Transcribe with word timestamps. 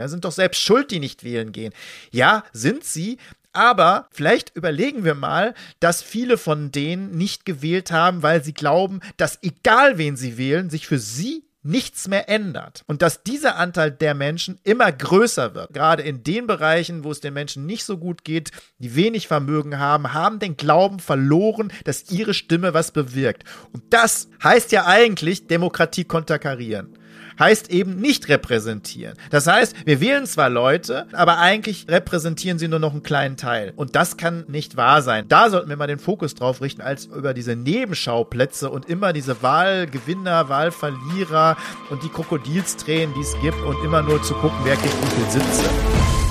Ja, 0.00 0.08
sind 0.08 0.24
doch 0.24 0.32
selbst 0.32 0.62
schuld, 0.62 0.90
die 0.90 0.98
nicht 0.98 1.24
wählen 1.24 1.52
gehen. 1.52 1.74
Ja, 2.10 2.42
sind 2.54 2.84
sie, 2.84 3.18
aber 3.52 4.08
vielleicht 4.12 4.56
überlegen 4.56 5.04
wir 5.04 5.14
mal, 5.14 5.52
dass 5.78 6.02
viele 6.02 6.38
von 6.38 6.72
denen 6.72 7.10
nicht 7.10 7.44
gewählt 7.44 7.92
haben, 7.92 8.22
weil 8.22 8.42
sie 8.42 8.54
glauben, 8.54 9.00
dass 9.18 9.38
egal 9.42 9.98
wen 9.98 10.16
sie 10.16 10.38
wählen, 10.38 10.70
sich 10.70 10.86
für 10.86 10.98
sie 10.98 11.44
nichts 11.62 12.08
mehr 12.08 12.30
ändert 12.30 12.82
und 12.86 13.02
dass 13.02 13.22
dieser 13.22 13.56
Anteil 13.56 13.90
der 13.90 14.14
Menschen 14.14 14.58
immer 14.64 14.90
größer 14.90 15.54
wird. 15.54 15.74
Gerade 15.74 16.02
in 16.02 16.22
den 16.22 16.46
Bereichen, 16.46 17.04
wo 17.04 17.10
es 17.10 17.20
den 17.20 17.34
Menschen 17.34 17.66
nicht 17.66 17.84
so 17.84 17.98
gut 17.98 18.24
geht, 18.24 18.52
die 18.78 18.94
wenig 18.94 19.28
Vermögen 19.28 19.78
haben, 19.78 20.14
haben 20.14 20.38
den 20.38 20.56
Glauben 20.56 21.00
verloren, 21.00 21.70
dass 21.84 22.10
ihre 22.10 22.32
Stimme 22.32 22.72
was 22.72 22.92
bewirkt. 22.92 23.44
Und 23.74 23.82
das 23.92 24.28
heißt 24.42 24.72
ja 24.72 24.86
eigentlich 24.86 25.48
Demokratie 25.48 26.04
konterkarieren 26.04 26.96
heißt 27.40 27.70
eben 27.70 27.96
nicht 27.96 28.28
repräsentieren. 28.28 29.14
Das 29.30 29.46
heißt, 29.46 29.74
wir 29.86 30.00
wählen 30.00 30.26
zwar 30.26 30.50
Leute, 30.50 31.06
aber 31.12 31.38
eigentlich 31.38 31.86
repräsentieren 31.88 32.58
sie 32.58 32.68
nur 32.68 32.78
noch 32.78 32.92
einen 32.92 33.02
kleinen 33.02 33.36
Teil. 33.36 33.72
Und 33.74 33.96
das 33.96 34.16
kann 34.16 34.44
nicht 34.46 34.76
wahr 34.76 35.02
sein. 35.02 35.24
Da 35.28 35.50
sollten 35.50 35.68
wir 35.68 35.76
mal 35.76 35.86
den 35.86 35.98
Fokus 35.98 36.34
drauf 36.34 36.60
richten, 36.60 36.82
als 36.82 37.06
über 37.06 37.34
diese 37.34 37.56
Nebenschauplätze 37.56 38.70
und 38.70 38.88
immer 38.88 39.12
diese 39.12 39.42
Wahlgewinner, 39.42 40.48
Wahlverlierer 40.48 41.56
und 41.88 42.02
die 42.02 42.08
Krokodilstränen, 42.08 43.14
die 43.14 43.22
es 43.22 43.34
gibt 43.42 43.60
und 43.62 43.82
immer 43.84 44.02
nur 44.02 44.22
zu 44.22 44.34
gucken, 44.34 44.58
wer 44.64 44.76
kriegt 44.76 44.94
wie 45.02 45.22
viel 45.22 45.30
Sitze. 45.30 46.29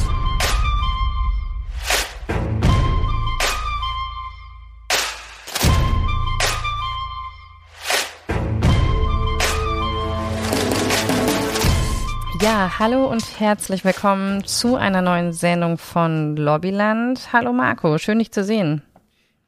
Ja, 12.69 12.77
hallo 12.77 13.07
und 13.07 13.39
herzlich 13.39 13.83
willkommen 13.83 14.45
zu 14.45 14.75
einer 14.75 15.01
neuen 15.01 15.33
Sendung 15.33 15.79
von 15.79 16.35
Lobbyland. 16.35 17.33
Hallo 17.33 17.51
Marco, 17.51 17.97
schön 17.97 18.19
dich 18.19 18.31
zu 18.31 18.43
sehen. 18.43 18.83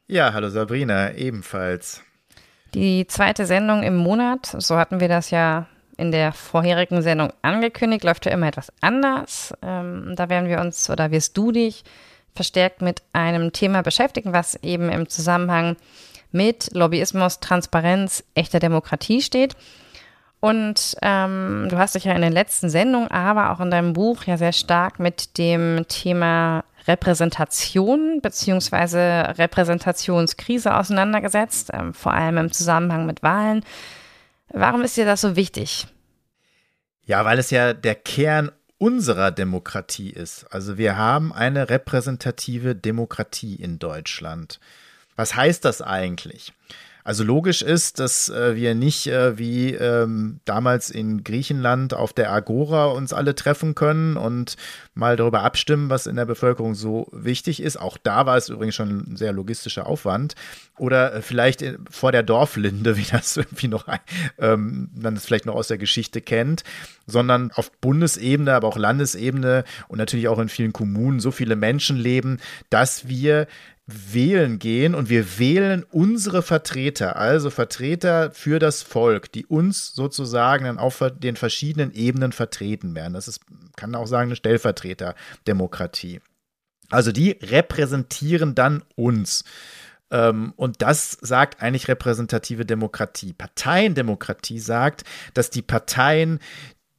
Ja, 0.07 0.33
hallo 0.33 0.49
Sabrina, 0.49 1.13
ebenfalls. 1.13 2.01
Die 2.73 3.05
zweite 3.05 3.45
Sendung 3.45 3.83
im 3.83 3.95
Monat, 3.95 4.55
so 4.57 4.75
hatten 4.75 4.99
wir 4.99 5.07
das 5.07 5.29
ja 5.29 5.67
in 5.97 6.11
der 6.11 6.33
vorherigen 6.33 7.03
Sendung 7.03 7.31
angekündigt, 7.43 8.03
läuft 8.03 8.25
ja 8.25 8.31
immer 8.31 8.47
etwas 8.47 8.73
anders. 8.81 9.53
Ähm, 9.61 10.13
da 10.15 10.27
werden 10.29 10.49
wir 10.49 10.59
uns 10.59 10.89
oder 10.89 11.11
wirst 11.11 11.37
du 11.37 11.51
dich 11.51 11.83
verstärkt 12.33 12.81
mit 12.81 13.03
einem 13.13 13.53
Thema 13.53 13.83
beschäftigen, 13.83 14.33
was 14.33 14.55
eben 14.63 14.89
im 14.89 15.07
Zusammenhang 15.07 15.77
mit 16.31 16.73
Lobbyismus, 16.73 17.39
Transparenz, 17.39 18.23
echter 18.33 18.59
Demokratie 18.59 19.21
steht. 19.21 19.55
Und 20.41 20.97
ähm, 21.03 21.67
du 21.69 21.77
hast 21.77 21.93
dich 21.95 22.05
ja 22.05 22.13
in 22.13 22.21
den 22.23 22.33
letzten 22.33 22.69
Sendungen, 22.69 23.09
aber 23.11 23.51
auch 23.51 23.59
in 23.59 23.71
deinem 23.71 23.93
Buch 23.93 24.23
ja 24.23 24.37
sehr 24.37 24.53
stark 24.53 24.99
mit 24.99 25.37
dem 25.37 25.85
Thema 25.87 26.63
Repräsentation 26.87 28.21
beziehungsweise 28.21 29.35
Repräsentationskrise 29.37 30.75
auseinandergesetzt, 30.75 31.69
ähm, 31.73 31.93
vor 31.93 32.13
allem 32.13 32.37
im 32.37 32.51
Zusammenhang 32.51 33.05
mit 33.05 33.21
Wahlen. 33.21 33.63
Warum 34.49 34.81
ist 34.81 34.97
dir 34.97 35.05
das 35.05 35.21
so 35.21 35.35
wichtig? 35.35 35.85
Ja, 37.05 37.23
weil 37.23 37.37
es 37.37 37.51
ja 37.51 37.73
der 37.73 37.95
Kern 37.95 38.51
unserer 38.79 39.29
Demokratie 39.29 40.09
ist. 40.09 40.45
Also 40.49 40.79
wir 40.79 40.97
haben 40.97 41.31
eine 41.31 41.69
repräsentative 41.69 42.73
Demokratie 42.73 43.55
in 43.55 43.77
Deutschland. 43.77 44.59
Was 45.15 45.35
heißt 45.35 45.63
das 45.65 45.83
eigentlich? 45.83 46.51
Also 47.03 47.23
logisch 47.23 47.61
ist, 47.61 47.99
dass 47.99 48.29
äh, 48.29 48.55
wir 48.55 48.75
nicht 48.75 49.07
äh, 49.07 49.37
wie 49.37 49.73
ähm, 49.73 50.39
damals 50.45 50.89
in 50.89 51.23
Griechenland 51.23 51.93
auf 51.93 52.13
der 52.13 52.31
Agora 52.31 52.85
uns 52.85 53.13
alle 53.13 53.35
treffen 53.35 53.75
können 53.75 54.17
und 54.17 54.55
mal 54.93 55.15
darüber 55.15 55.43
abstimmen, 55.43 55.89
was 55.89 56.07
in 56.07 56.15
der 56.15 56.25
Bevölkerung 56.25 56.75
so 56.75 57.07
wichtig 57.11 57.61
ist. 57.61 57.77
Auch 57.77 57.97
da 57.97 58.25
war 58.25 58.37
es 58.37 58.49
übrigens 58.49 58.75
schon 58.75 59.11
ein 59.11 59.15
sehr 59.15 59.33
logistischer 59.33 59.87
Aufwand. 59.87 60.35
Oder 60.77 61.13
äh, 61.15 61.21
vielleicht 61.21 61.61
in, 61.61 61.85
vor 61.89 62.11
der 62.11 62.23
Dorflinde, 62.23 62.97
wie 62.97 63.05
das 63.09 63.37
irgendwie 63.37 63.67
noch 63.67 63.87
ähm, 64.37 64.89
man 64.93 65.15
das 65.15 65.25
vielleicht 65.25 65.45
noch 65.45 65.55
aus 65.55 65.67
der 65.67 65.77
Geschichte 65.77 66.21
kennt, 66.21 66.63
sondern 67.07 67.51
auf 67.51 67.71
Bundesebene, 67.79 68.53
aber 68.53 68.67
auch 68.67 68.77
Landesebene 68.77 69.63
und 69.87 69.97
natürlich 69.97 70.27
auch 70.27 70.39
in 70.39 70.49
vielen 70.49 70.73
Kommunen 70.73 71.19
so 71.19 71.31
viele 71.31 71.55
Menschen 71.55 71.97
leben, 71.97 72.39
dass 72.69 73.07
wir 73.07 73.47
wählen 73.93 74.59
gehen 74.59 74.95
und 74.95 75.09
wir 75.09 75.39
wählen 75.39 75.83
unsere 75.91 76.41
Vertreter, 76.41 77.15
also 77.15 77.49
Vertreter 77.49 78.31
für 78.31 78.59
das 78.59 78.81
Volk, 78.81 79.31
die 79.31 79.45
uns 79.45 79.93
sozusagen 79.93 80.65
dann 80.65 80.77
auf 80.77 81.03
den 81.17 81.35
verschiedenen 81.35 81.91
Ebenen 81.93 82.31
vertreten 82.31 82.95
werden. 82.95 83.13
Das 83.13 83.27
ist, 83.27 83.41
kann 83.75 83.95
auch 83.95 84.07
sagen, 84.07 84.29
eine 84.29 84.35
Stellvertreterdemokratie. 84.35 86.21
Also 86.89 87.11
die 87.11 87.31
repräsentieren 87.41 88.53
dann 88.53 88.83
uns. 88.95 89.43
Ähm, 90.11 90.53
und 90.57 90.81
das 90.81 91.17
sagt 91.21 91.61
eigentlich 91.61 91.87
repräsentative 91.87 92.65
Demokratie. 92.65 93.33
Parteiendemokratie 93.33 94.59
sagt, 94.59 95.03
dass 95.33 95.49
die 95.49 95.61
Parteien 95.61 96.39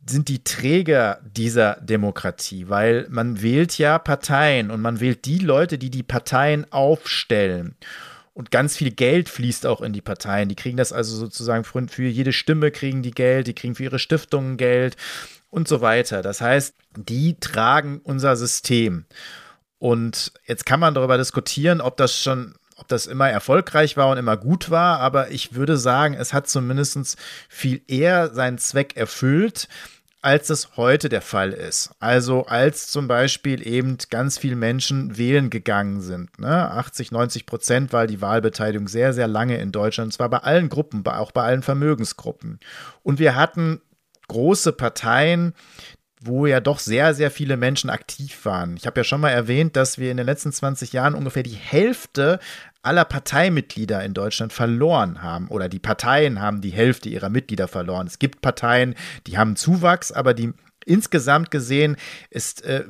sind 0.06 0.28
die 0.28 0.42
Träger 0.42 1.20
dieser 1.24 1.76
Demokratie, 1.80 2.68
weil 2.68 3.06
man 3.08 3.40
wählt 3.40 3.78
ja 3.78 3.98
Parteien 3.98 4.70
und 4.70 4.80
man 4.80 5.00
wählt 5.00 5.24
die 5.24 5.38
Leute, 5.38 5.78
die 5.78 5.90
die 5.90 6.02
Parteien 6.02 6.70
aufstellen. 6.72 7.76
Und 8.34 8.50
ganz 8.50 8.76
viel 8.76 8.90
Geld 8.90 9.28
fließt 9.28 9.66
auch 9.66 9.82
in 9.82 9.92
die 9.92 10.00
Parteien. 10.00 10.48
Die 10.48 10.56
kriegen 10.56 10.78
das 10.78 10.92
also 10.92 11.16
sozusagen 11.16 11.64
für 11.64 12.02
jede 12.04 12.32
Stimme 12.32 12.70
kriegen 12.70 13.02
die 13.02 13.10
Geld, 13.10 13.46
die 13.46 13.54
kriegen 13.54 13.74
für 13.74 13.84
ihre 13.84 13.98
Stiftungen 13.98 14.56
Geld 14.56 14.96
und 15.50 15.68
so 15.68 15.82
weiter. 15.82 16.22
Das 16.22 16.40
heißt, 16.40 16.74
die 16.96 17.36
tragen 17.38 18.00
unser 18.02 18.36
System. 18.36 19.04
Und 19.78 20.32
jetzt 20.46 20.64
kann 20.64 20.80
man 20.80 20.94
darüber 20.94 21.18
diskutieren, 21.18 21.80
ob 21.80 21.96
das 21.96 22.18
schon 22.18 22.54
ob 22.82 22.88
das 22.88 23.06
immer 23.06 23.30
erfolgreich 23.30 23.96
war 23.96 24.08
und 24.08 24.18
immer 24.18 24.36
gut 24.36 24.68
war, 24.68 24.98
aber 24.98 25.30
ich 25.30 25.54
würde 25.54 25.76
sagen, 25.76 26.14
es 26.14 26.32
hat 26.32 26.48
zumindest 26.48 27.16
viel 27.48 27.80
eher 27.86 28.34
seinen 28.34 28.58
Zweck 28.58 28.96
erfüllt, 28.96 29.68
als 30.20 30.50
es 30.50 30.76
heute 30.76 31.08
der 31.08 31.22
Fall 31.22 31.52
ist. 31.52 31.92
Also 32.00 32.46
als 32.46 32.88
zum 32.88 33.06
Beispiel 33.06 33.64
eben 33.64 33.98
ganz 34.10 34.36
viele 34.36 34.56
Menschen 34.56 35.16
wählen 35.16 35.48
gegangen 35.48 36.00
sind. 36.00 36.40
Ne? 36.40 36.70
80, 36.72 37.12
90 37.12 37.46
Prozent 37.46 37.92
war 37.92 38.08
die 38.08 38.20
Wahlbeteiligung 38.20 38.88
sehr, 38.88 39.12
sehr 39.12 39.28
lange 39.28 39.58
in 39.58 39.70
Deutschland, 39.70 40.08
und 40.08 40.12
zwar 40.12 40.28
bei 40.28 40.38
allen 40.38 40.68
Gruppen, 40.68 41.06
auch 41.06 41.30
bei 41.30 41.44
allen 41.44 41.62
Vermögensgruppen. 41.62 42.58
Und 43.04 43.20
wir 43.20 43.36
hatten 43.36 43.80
große 44.26 44.72
Parteien, 44.72 45.54
wo 46.24 46.46
ja 46.46 46.60
doch 46.60 46.78
sehr, 46.78 47.14
sehr 47.14 47.30
viele 47.30 47.56
Menschen 47.56 47.90
aktiv 47.90 48.44
waren. 48.44 48.76
Ich 48.76 48.86
habe 48.86 49.00
ja 49.00 49.04
schon 49.04 49.20
mal 49.20 49.30
erwähnt, 49.30 49.76
dass 49.76 49.98
wir 49.98 50.10
in 50.10 50.16
den 50.16 50.26
letzten 50.26 50.52
20 50.52 50.92
Jahren 50.92 51.14
ungefähr 51.14 51.42
die 51.42 51.50
Hälfte 51.50 52.38
aller 52.82 53.04
Parteimitglieder 53.04 54.04
in 54.04 54.14
Deutschland 54.14 54.52
verloren 54.52 55.22
haben 55.22 55.48
oder 55.48 55.68
die 55.68 55.78
Parteien 55.78 56.40
haben 56.40 56.60
die 56.60 56.70
Hälfte 56.70 57.08
ihrer 57.08 57.28
Mitglieder 57.28 57.68
verloren. 57.68 58.06
Es 58.06 58.18
gibt 58.18 58.40
Parteien, 58.40 58.94
die 59.26 59.38
haben 59.38 59.56
Zuwachs, 59.56 60.10
aber 60.10 60.34
die 60.34 60.52
insgesamt 60.84 61.50
gesehen 61.50 61.96
ist 62.30 62.64
äh, 62.64 62.84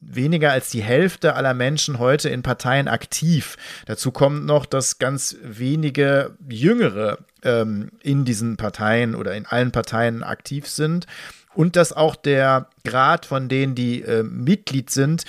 weniger 0.00 0.52
als 0.52 0.70
die 0.70 0.82
Hälfte 0.82 1.34
aller 1.34 1.54
Menschen 1.54 1.98
heute 1.98 2.28
in 2.28 2.42
Parteien 2.42 2.88
aktiv. 2.88 3.56
Dazu 3.86 4.10
kommt 4.10 4.44
noch, 4.46 4.66
dass 4.66 4.98
ganz 4.98 5.36
wenige 5.42 6.36
Jüngere 6.48 7.18
ähm, 7.42 7.90
in 8.02 8.24
diesen 8.24 8.56
Parteien 8.56 9.14
oder 9.14 9.34
in 9.34 9.46
allen 9.46 9.72
Parteien 9.72 10.22
aktiv 10.22 10.68
sind 10.68 11.06
und 11.56 11.76
dass 11.76 11.92
auch 11.92 12.16
der 12.16 12.68
Grad 12.84 13.26
von 13.26 13.48
denen, 13.48 13.74
die 13.74 14.02
äh, 14.02 14.22
Mitglied 14.22 14.90
sind, 14.90 15.24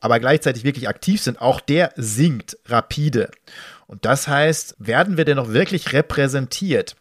aber 0.00 0.20
gleichzeitig 0.20 0.64
wirklich 0.64 0.88
aktiv 0.88 1.22
sind, 1.22 1.40
auch 1.40 1.60
der 1.60 1.92
sinkt 1.96 2.58
rapide. 2.66 3.30
Und 3.86 4.04
das 4.04 4.28
heißt, 4.28 4.76
werden 4.78 5.16
wir 5.16 5.24
denn 5.24 5.36
noch 5.36 5.52
wirklich 5.52 5.92
repräsentiert? 5.92 6.96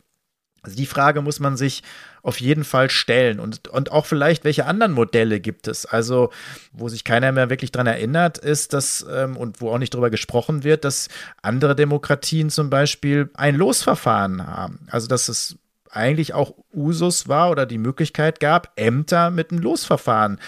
Also 0.61 0.77
die 0.77 0.85
Frage 0.85 1.21
muss 1.21 1.39
man 1.39 1.57
sich 1.57 1.81
auf 2.21 2.39
jeden 2.39 2.63
Fall 2.63 2.91
stellen 2.91 3.39
und, 3.39 3.67
und 3.67 3.91
auch 3.91 4.05
vielleicht, 4.05 4.43
welche 4.43 4.67
anderen 4.67 4.91
Modelle 4.91 5.39
gibt 5.39 5.67
es? 5.67 5.87
Also, 5.87 6.29
wo 6.71 6.87
sich 6.87 7.03
keiner 7.03 7.31
mehr 7.31 7.49
wirklich 7.49 7.71
dran 7.71 7.87
erinnert, 7.87 8.37
ist, 8.37 8.73
dass 8.73 9.03
ähm, 9.09 9.37
und 9.37 9.59
wo 9.59 9.71
auch 9.71 9.79
nicht 9.79 9.95
drüber 9.95 10.11
gesprochen 10.11 10.63
wird, 10.63 10.85
dass 10.85 11.07
andere 11.41 11.75
Demokratien 11.75 12.51
zum 12.51 12.69
Beispiel 12.69 13.31
ein 13.33 13.55
Losverfahren 13.55 14.45
haben. 14.45 14.87
Also, 14.91 15.07
dass 15.07 15.29
es 15.29 15.57
eigentlich 15.91 16.33
auch 16.33 16.53
Usus 16.73 17.27
war 17.27 17.51
oder 17.51 17.65
die 17.65 17.77
Möglichkeit 17.77 18.39
gab, 18.39 18.71
Ämter 18.75 19.29
mit 19.29 19.51
einem 19.51 19.61
Losverfahren 19.61 20.39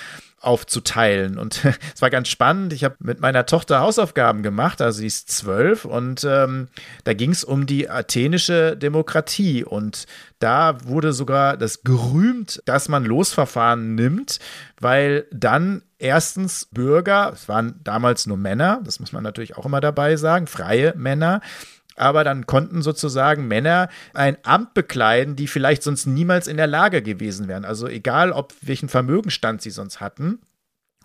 aufzuteilen. 0.44 1.38
Und 1.38 1.66
es 1.96 2.02
war 2.02 2.10
ganz 2.10 2.28
spannend. 2.28 2.74
Ich 2.74 2.84
habe 2.84 2.96
mit 3.00 3.22
meiner 3.22 3.46
Tochter 3.46 3.80
Hausaufgaben 3.80 4.44
gemacht, 4.44 4.82
also 4.82 5.00
sie 5.00 5.08
ist 5.08 5.32
zwölf 5.32 5.86
und 5.86 6.26
ähm, 6.26 6.68
da 7.06 7.14
ging 7.14 7.32
es 7.32 7.44
um 7.44 7.66
die 7.66 7.90
athenische 7.90 8.76
Demokratie. 8.78 9.64
Und 9.64 10.06
da 10.40 10.78
wurde 10.86 11.14
sogar 11.14 11.58
das 11.58 11.84
gerühmt, 11.84 12.62
dass 12.66 12.90
man 12.90 13.06
Losverfahren 13.06 13.96
nimmt, 13.96 14.40
weil 14.80 15.26
dann 15.32 15.82
erstens 15.98 16.68
Bürger, 16.72 17.32
es 17.34 17.48
waren 17.48 17.80
damals 17.84 18.28
nur 18.28 18.38
Männer, 18.38 18.82
das 18.84 19.00
muss 19.00 19.14
man 19.14 19.24
natürlich 19.24 19.56
auch 19.56 19.66
immer 19.66 19.80
dabei 19.80 20.18
sagen, 20.18 20.48
freie 20.48 20.94
Männer, 20.98 21.40
aber 21.96 22.24
dann 22.24 22.46
konnten 22.46 22.82
sozusagen 22.82 23.48
Männer 23.48 23.90
ein 24.14 24.38
Amt 24.44 24.74
bekleiden, 24.74 25.36
die 25.36 25.48
vielleicht 25.48 25.84
sonst 25.84 26.06
niemals 26.06 26.48
in 26.48 26.58
der 26.58 26.68
Lage 26.68 27.02
gewesen 27.02 27.48
wären. 27.48 27.66
Also 27.66 27.88
egal, 27.88 28.32
ob 28.32 28.54
welchen 28.62 28.90
Vermögenstand 28.90 29.62
sie 29.62 29.72
sonst 29.72 30.00
hatten. 30.00 30.40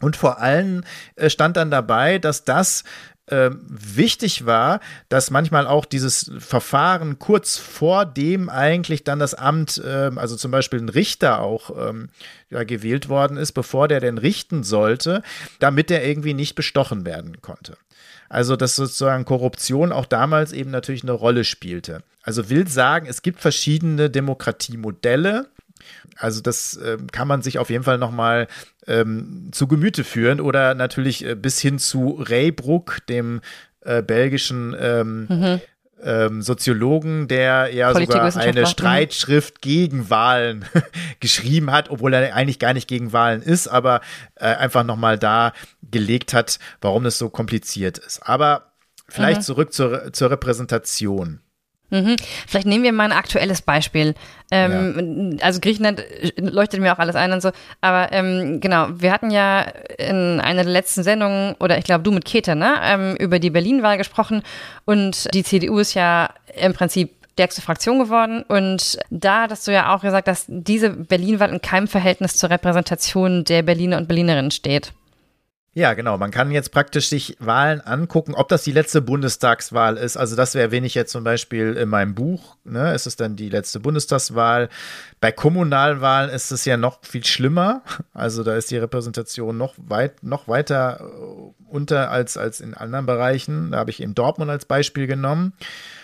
Und 0.01 0.17
vor 0.17 0.41
allem 0.41 0.85
äh, 1.17 1.29
stand 1.29 1.57
dann 1.57 1.71
dabei, 1.71 2.19
dass 2.19 2.45
das 2.45 2.85
äh, 3.27 3.51
wichtig 3.69 4.47
war, 4.47 4.81
dass 5.09 5.31
manchmal 5.31 5.67
auch 5.67 5.85
dieses 5.85 6.31
Verfahren 6.39 7.19
kurz 7.19 7.59
vor 7.59 8.07
dem 8.07 8.49
eigentlich 8.49 9.05
dann 9.05 9.19
das 9.19 9.35
Amt, 9.35 9.79
äh, 9.85 10.11
also 10.17 10.37
zum 10.37 10.51
Beispiel 10.51 10.81
ein 10.81 10.89
Richter 10.89 11.41
auch 11.41 11.89
ähm, 11.89 12.09
ja, 12.49 12.65
gewählt 12.65 13.09
worden 13.09 13.37
ist, 13.37 13.53
bevor 13.53 13.89
der 13.89 14.01
denn 14.01 14.19
richten 14.19 14.63
sollte, 14.63 15.23
damit 15.59 15.91
er 15.91 16.07
irgendwie 16.07 16.35
nicht 16.35 16.55
bestochen 16.55 17.05
werden 17.05 17.41
konnte. 17.43 17.77
Also, 18.29 18.57
dass 18.57 18.77
sozusagen 18.77 19.25
Korruption 19.25 19.93
auch 19.93 20.07
damals 20.07 20.53
eben 20.53 20.71
natürlich 20.71 21.03
eine 21.03 21.13
Rolle 21.13 21.45
spielte. 21.45 22.03
Also 22.23 22.51
will 22.51 22.69
sagen, 22.69 23.07
es 23.09 23.23
gibt 23.23 23.41
verschiedene 23.41 24.11
Demokratiemodelle. 24.11 25.49
Also 26.17 26.41
das 26.43 26.77
äh, 26.77 26.99
kann 27.11 27.29
man 27.29 27.43
sich 27.43 27.59
auf 27.59 27.71
jeden 27.71 27.85
Fall 27.85 27.99
nochmal 27.99 28.49
ähm, 28.87 29.49
zu 29.53 29.67
Gemüte 29.67 30.05
führen 30.05 30.41
oder 30.41 30.75
natürlich 30.75 31.25
äh, 31.25 31.35
bis 31.35 31.61
hin 31.61 31.79
zu 31.79 32.19
Ray 32.21 32.51
Brook, 32.51 32.99
dem 33.09 33.41
äh, 33.83 34.03
belgischen 34.03 34.77
ähm, 34.79 35.27
mhm. 35.29 35.61
Ähm, 36.03 36.43
Soziologen, 36.43 37.29
der 37.29 37.75
ja 37.75 37.93
sogar 37.95 38.37
eine 38.37 38.61
mhm. 38.61 38.67
Streitschrift 38.67 39.61
gegen 39.61 40.11
Wahlen 40.11 40.65
geschrieben 41.21 41.71
hat, 41.71 41.91
obwohl 41.91 42.15
er 42.15 42.35
eigentlich 42.35 42.59
gar 42.59 42.75
nicht 42.75 42.89
gegen 42.89 43.13
Wahlen 43.13 43.43
ist, 43.43 43.69
aber 43.69 44.01
äh, 44.37 44.47
einfach 44.47 44.85
nochmal 44.85 45.19
da 45.19 45.53
gelegt 45.91 46.35
hat, 46.35 46.59
warum 46.81 47.07
es 47.07 47.19
so 47.19 47.31
kompliziert 47.31 47.99
ist. 47.99 48.21
Aber 48.21 48.73
vielleicht 49.09 49.41
mhm. 49.41 49.45
zurück 49.45 49.73
zur, 49.73 50.13
zur 50.13 50.31
Repräsentation. 50.31 51.41
Mhm. 51.91 52.17
Vielleicht 52.47 52.67
nehmen 52.67 52.85
wir 52.85 52.93
mal 52.93 53.05
ein 53.05 53.13
aktuelles 53.13 53.63
Beispiel. 53.63 54.15
Ähm, 54.51 55.39
ja. 55.39 55.45
Also 55.45 55.61
Griechenland 55.61 56.01
äh, 56.01 56.33
leuchtet 56.37 56.81
mir 56.81 56.93
auch 56.93 56.99
alles 56.99 57.17
ein 57.17 57.33
und 57.33 57.41
so. 57.41 57.51
Aber 57.81 58.13
ähm, 58.13 58.61
genau, 58.61 58.89
wir 58.95 59.13
hatten 59.13 59.31
ja 59.31 59.63
in 59.99 60.41
einer 60.41 60.65
der 60.65 60.73
letzten 60.73 61.03
Sendungen, 61.03 61.55
oder 61.61 61.79
ich 61.79 61.85
glaube 61.85 62.05
du 62.05 62.13
mit 62.13 62.25
Kete, 62.25 62.57
ne, 62.57 62.75
ähm, 62.83 63.17
über 63.17 63.39
die 63.39 63.51
Berlin-Wahl 63.51 63.99
gesprochen. 63.99 64.43
Und 64.85 65.33
die 65.35 65.45
CDU 65.45 65.79
ist 65.79 65.95
ja 65.95 66.31
im 66.57 66.75
Prinzip 66.75 67.11
stärkste 67.39 67.63
Fraktion 67.63 68.01
geworden. 68.01 68.43
Und 68.43 68.99
da 69.11 69.43
hattest 69.43 69.67
du 69.69 69.73
ja 69.73 69.95
auch 69.95 70.03
gesagt, 70.03 70.27
dass 70.27 70.45
diese 70.49 70.91
Berlin-Wahl 70.91 71.51
in 71.51 71.63
keinem 71.63 71.87
Verhältnis 71.87 72.37
zur 72.37 72.51
Repräsentation 72.51 73.45
der 73.45 73.63
Berliner 73.63 73.97
und 73.97 74.09
Berlinerinnen 74.09 74.51
steht. 74.51 74.93
Ja, 75.79 75.95
genau. 75.95 76.19
Man 76.19 76.33
kann 76.33 76.51
jetzt 76.51 76.73
praktisch 76.73 77.09
sich 77.09 77.37
Wahlen 77.39 77.81
angucken, 77.81 78.35
ob 78.35 78.49
das 78.49 78.65
die 78.65 78.73
letzte 78.73 79.01
Bundestagswahl 79.01 79.97
ist. 79.97 80.17
Also 80.17 80.35
das 80.35 80.57
erwähne 80.57 80.89
ich 80.89 80.97
jetzt 80.97 81.13
zum 81.13 81.23
Beispiel 81.23 81.75
in 81.75 81.89
meinem 81.89 82.17
Buch. 82.17 82.57
Ne? 82.65 82.93
Ist 82.93 83.07
es 83.07 83.15
dann 83.15 83.37
die 83.37 83.49
letzte 83.49 83.79
Bundestagswahl? 83.79 84.71
Bei 85.21 85.31
Kommunalwahlen 85.31 86.31
ist 86.31 86.51
es 86.51 86.65
ja 86.65 86.77
noch 86.77 86.99
viel 87.05 87.25
schlimmer. 87.25 87.83
Also 88.13 88.43
da 88.43 88.57
ist 88.57 88.73
die 88.73 88.77
Repräsentation 88.77 89.57
noch 89.57 89.75
weit, 89.77 90.21
noch 90.25 90.49
weiter 90.49 90.99
äh, 91.01 91.53
unter 91.69 92.11
als, 92.11 92.37
als 92.37 92.59
in 92.61 92.75
anderen 92.75 93.07
Bereichen. 93.07 93.71
Da 93.71 93.79
habe 93.79 93.91
ich 93.93 94.03
eben 94.03 94.17
Dortmund 94.17 94.51
als 94.51 94.65
Beispiel 94.65 95.07
genommen. 95.07 95.53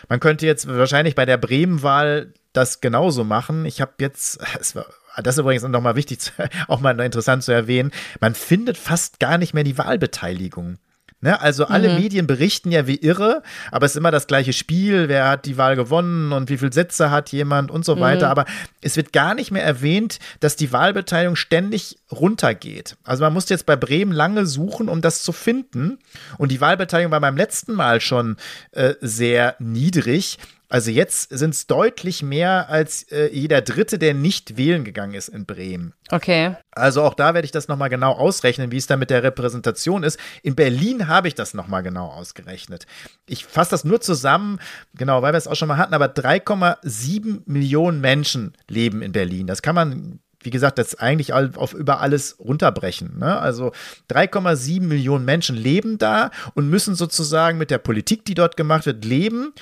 Man 0.09 0.21
könnte 0.21 0.47
jetzt 0.47 0.69
wahrscheinlich 0.69 1.17
bei 1.17 1.27
der 1.27 1.37
Bremen-Wahl 1.37 2.33
das 2.53 2.81
genauso 2.81 3.25
machen. 3.25 3.67
Ich 3.67 3.81
habe 3.81 3.95
jetzt, 3.99 4.39
es 4.61 4.77
war 4.77 4.87
das 5.23 5.37
ist 5.37 5.41
übrigens 5.41 5.63
nochmal 5.65 5.97
wichtig, 5.97 6.19
auch 6.69 6.81
mal 6.81 6.99
interessant 7.01 7.45
zu 7.45 7.53
erwähnen, 7.53 7.93
man 8.21 8.35
findet 8.35 8.77
fast 8.77 9.21
gar 9.21 9.39
nicht 9.39 9.55
mehr 9.55 9.65
die 9.65 9.79
Wahlbeteiligung. 9.79 10.79
Ne? 11.25 11.41
Also 11.41 11.65
alle 11.65 11.89
mhm. 11.89 12.01
Medien 12.01 12.27
berichten 12.27 12.71
ja 12.71 12.87
wie 12.87 12.97
irre, 12.97 13.43
aber 13.73 13.87
es 13.87 13.93
ist 13.93 13.97
immer 13.97 14.11
das 14.11 14.27
gleiche 14.27 14.53
Spiel, 14.53 15.09
wer 15.09 15.27
hat 15.27 15.47
die 15.47 15.57
Wahl 15.57 15.75
gewonnen 15.75 16.33
und 16.33 16.51
wie 16.51 16.59
viele 16.59 16.73
Sätze 16.73 17.11
hat 17.11 17.33
jemand 17.33 17.71
und 17.71 17.83
so 17.83 17.97
mhm. 17.97 18.01
weiter. 18.01 18.29
Aber 18.29 18.45
es 18.83 18.97
wird 18.97 19.15
gar 19.15 19.35
nicht 19.35 19.51
mehr 19.51 19.65
erwähnt, 19.65 20.19
dass 20.41 20.55
die 20.55 20.71
Wahlbeteiligung 20.71 21.35
ständig 21.35 21.97
runtergeht. 22.13 22.99
Also 23.05 23.25
man 23.25 23.33
musste 23.33 23.55
jetzt 23.55 23.65
bei 23.65 23.75
Bremen 23.75 24.13
lange 24.13 24.45
suchen, 24.45 24.91
um 24.91 25.01
das 25.01 25.23
zu 25.23 25.33
finden. 25.33 25.99
Und 26.37 26.53
die 26.53 26.61
Wahlbeteiligung 26.61 27.11
war 27.11 27.21
beim 27.21 27.39
letzten 27.39 27.73
Mal 27.73 28.03
schon 28.03 28.37
äh, 28.73 28.93
sehr 29.01 29.57
niedrig. 29.59 30.39
Also 30.69 30.91
jetzt 30.91 31.31
sind 31.31 31.55
es 31.55 31.67
deutlich 31.67 32.23
mehr 32.23 32.69
als 32.69 33.05
äh, 33.05 33.29
jeder 33.33 33.61
Dritte, 33.61 33.99
der 33.99 34.15
nicht 34.15 34.57
wählen 34.57 34.85
gegangen 34.85 35.15
ist 35.15 35.29
in 35.29 35.47
Bremen. 35.47 35.93
Okay. 36.11 36.57
Also 36.71 37.03
auch 37.03 37.15
da 37.15 37.35
werde 37.35 37.45
ich 37.45 37.53
das 37.53 37.69
nochmal 37.69 37.91
genau 37.91 38.13
ausrechnen, 38.13 38.73
wie 38.73 38.79
es 38.79 38.87
da 38.87 38.97
mit 38.97 39.11
der 39.11 39.23
Repräsentation 39.23 40.03
ist. 40.03 40.19
In 40.43 40.55
Berlin 40.55 41.07
habe 41.07 41.29
ich 41.29 41.35
das 41.35 41.55
nochmal 41.55 41.83
genau 41.83 42.07
ausgerechnet. 42.07 42.87
Ich 43.27 43.45
fasse 43.45 43.71
das 43.71 43.85
nur 43.85 44.01
zusammen, 44.01 44.59
genau, 44.95 45.23
weil 45.23 45.33
wir 45.33 45.39
es 45.39 45.47
auch 45.47 45.55
schon 45.55 45.69
mal 45.69 45.77
hatten, 45.77 45.95
aber 45.95 46.07
3,7 46.07 47.43
Millionen 47.47 48.01
Menschen 48.01 48.55
leben 48.69 49.03
in 49.03 49.13
Berlin. 49.13 49.47
Das 49.47 49.63
kann 49.63 49.75
man 49.75 50.19
wie 50.45 50.51
gesagt, 50.51 50.79
das 50.79 50.95
eigentlich 50.97 51.33
auf 51.33 51.73
über 51.73 52.01
alles 52.01 52.37
runterbrechen. 52.39 53.19
Ne? 53.19 53.39
Also 53.39 53.73
3,7 54.11 54.83
Millionen 54.83 55.25
Menschen 55.25 55.57
leben 55.57 55.97
da 55.97 56.31
und 56.55 56.69
müssen 56.69 56.95
sozusagen 56.95 57.57
mit 57.57 57.71
der 57.71 57.79
Politik, 57.79 58.27
die 58.27 58.35
dort 58.35 58.59
gemacht 58.59 58.85
wird, 58.85 59.07
leben 59.07 59.55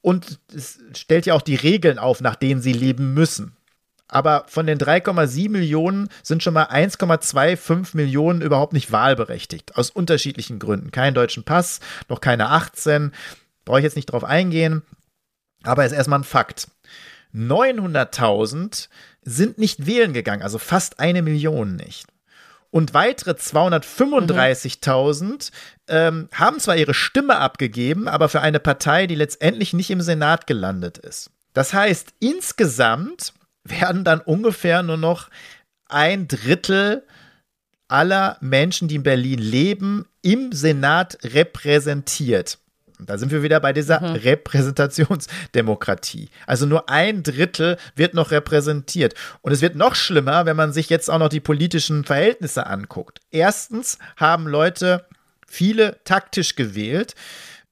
und 0.00 0.38
es 0.54 0.78
stellt 0.94 1.26
ja 1.26 1.34
auch 1.34 1.42
die 1.42 1.56
Regeln 1.56 1.98
auf, 1.98 2.20
nach 2.20 2.36
denen 2.36 2.60
sie 2.60 2.72
leben 2.72 3.14
müssen. 3.14 3.56
Aber 4.08 4.46
von 4.48 4.66
den 4.66 4.78
3,7 4.78 5.50
Millionen 5.50 6.08
sind 6.22 6.42
schon 6.42 6.54
mal 6.54 6.64
1,25 6.64 7.94
Millionen 7.94 8.40
überhaupt 8.40 8.72
nicht 8.72 8.90
wahlberechtigt. 8.90 9.76
Aus 9.76 9.90
unterschiedlichen 9.90 10.58
Gründen. 10.58 10.92
Keinen 10.92 11.14
deutschen 11.14 11.44
Pass, 11.44 11.80
noch 12.08 12.22
keine 12.22 12.48
18. 12.48 13.12
Brauche 13.66 13.80
ich 13.80 13.84
jetzt 13.84 13.96
nicht 13.96 14.06
drauf 14.06 14.24
eingehen. 14.24 14.82
Aber 15.62 15.84
ist 15.84 15.92
erstmal 15.92 16.20
ein 16.20 16.24
Fakt. 16.24 16.68
900.000 17.34 18.88
sind 19.22 19.58
nicht 19.58 19.86
wählen 19.86 20.14
gegangen, 20.14 20.42
also 20.42 20.58
fast 20.58 21.00
eine 21.00 21.20
Million 21.20 21.76
nicht. 21.76 22.06
Und 22.70 22.92
weitere 22.92 23.30
235.000 23.30 25.22
mhm. 25.24 25.38
ähm, 25.88 26.28
haben 26.32 26.60
zwar 26.60 26.76
ihre 26.76 26.94
Stimme 26.94 27.38
abgegeben, 27.38 28.08
aber 28.08 28.28
für 28.28 28.40
eine 28.40 28.60
Partei, 28.60 29.06
die 29.06 29.14
letztendlich 29.14 29.72
nicht 29.72 29.90
im 29.90 30.02
Senat 30.02 30.46
gelandet 30.46 30.98
ist. 30.98 31.30
Das 31.54 31.72
heißt, 31.72 32.12
insgesamt 32.20 33.32
werden 33.64 34.04
dann 34.04 34.20
ungefähr 34.20 34.82
nur 34.82 34.98
noch 34.98 35.30
ein 35.88 36.28
Drittel 36.28 37.06
aller 37.88 38.36
Menschen, 38.40 38.88
die 38.88 38.96
in 38.96 39.02
Berlin 39.02 39.38
leben, 39.38 40.06
im 40.20 40.52
Senat 40.52 41.18
repräsentiert. 41.24 42.58
Da 43.06 43.18
sind 43.18 43.30
wir 43.30 43.42
wieder 43.42 43.60
bei 43.60 43.72
dieser 43.72 44.00
mhm. 44.00 44.16
Repräsentationsdemokratie. 44.16 46.30
Also 46.46 46.66
nur 46.66 46.88
ein 46.88 47.22
Drittel 47.22 47.76
wird 47.94 48.14
noch 48.14 48.30
repräsentiert. 48.30 49.14
Und 49.40 49.52
es 49.52 49.60
wird 49.62 49.76
noch 49.76 49.94
schlimmer, 49.94 50.46
wenn 50.46 50.56
man 50.56 50.72
sich 50.72 50.88
jetzt 50.90 51.08
auch 51.10 51.18
noch 51.18 51.28
die 51.28 51.38
politischen 51.40 52.04
Verhältnisse 52.04 52.66
anguckt. 52.66 53.20
Erstens 53.30 53.98
haben 54.16 54.48
Leute 54.48 55.04
viele 55.46 55.98
taktisch 56.04 56.56
gewählt. 56.56 57.14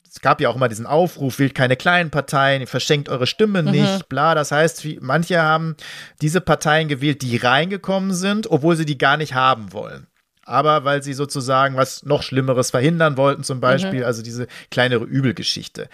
Es 0.08 0.20
gab 0.22 0.40
ja 0.40 0.48
auch 0.48 0.56
immer 0.56 0.68
diesen 0.68 0.86
Aufruf, 0.86 1.38
wählt 1.38 1.54
keine 1.54 1.76
kleinen 1.76 2.10
Parteien, 2.10 2.66
verschenkt 2.66 3.10
eure 3.10 3.26
Stimme 3.26 3.62
mhm. 3.62 3.70
nicht, 3.70 3.98
mhm. 3.98 4.04
bla. 4.08 4.34
Das 4.34 4.50
heißt, 4.52 4.86
manche 5.00 5.42
haben 5.42 5.76
diese 6.22 6.40
Parteien 6.40 6.88
gewählt, 6.88 7.20
die 7.22 7.36
reingekommen 7.36 8.14
sind, 8.14 8.50
obwohl 8.50 8.76
sie 8.76 8.86
die 8.86 8.98
gar 8.98 9.16
nicht 9.16 9.34
haben 9.34 9.72
wollen 9.72 10.06
aber 10.46 10.84
weil 10.84 11.02
sie 11.02 11.12
sozusagen 11.12 11.76
was 11.76 12.04
noch 12.04 12.22
Schlimmeres 12.22 12.70
verhindern 12.70 13.16
wollten, 13.16 13.44
zum 13.44 13.60
Beispiel, 13.60 14.00
mhm. 14.00 14.06
also 14.06 14.22
diese 14.22 14.46
kleinere 14.70 15.04
Übelgeschichte. 15.04 15.88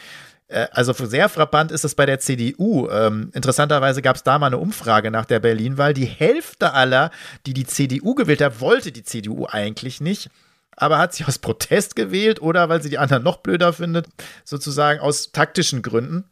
Äh, 0.48 0.68
also 0.72 0.92
sehr 0.92 1.28
frappant 1.28 1.72
ist 1.72 1.84
es 1.84 1.94
bei 1.94 2.06
der 2.06 2.20
CDU. 2.20 2.88
Ähm, 2.90 3.30
interessanterweise 3.32 4.02
gab 4.02 4.16
es 4.16 4.22
da 4.22 4.38
mal 4.38 4.46
eine 4.46 4.58
Umfrage 4.58 5.10
nach 5.10 5.24
der 5.24 5.40
Berlin-Wahl. 5.40 5.94
Die 5.94 6.04
Hälfte 6.04 6.74
aller, 6.74 7.10
die 7.46 7.54
die 7.54 7.66
CDU 7.66 8.14
gewählt 8.14 8.42
hat, 8.42 8.60
wollte 8.60 8.92
die 8.92 9.02
CDU 9.02 9.46
eigentlich 9.46 10.00
nicht 10.00 10.30
aber 10.76 10.98
hat 10.98 11.14
sie 11.14 11.24
aus 11.24 11.38
Protest 11.38 11.96
gewählt 11.96 12.40
oder 12.40 12.68
weil 12.68 12.82
sie 12.82 12.90
die 12.90 12.98
anderen 12.98 13.22
noch 13.22 13.38
blöder 13.38 13.72
findet, 13.72 14.06
sozusagen 14.44 15.00
aus 15.00 15.32
taktischen 15.32 15.82
Gründen. 15.82 16.24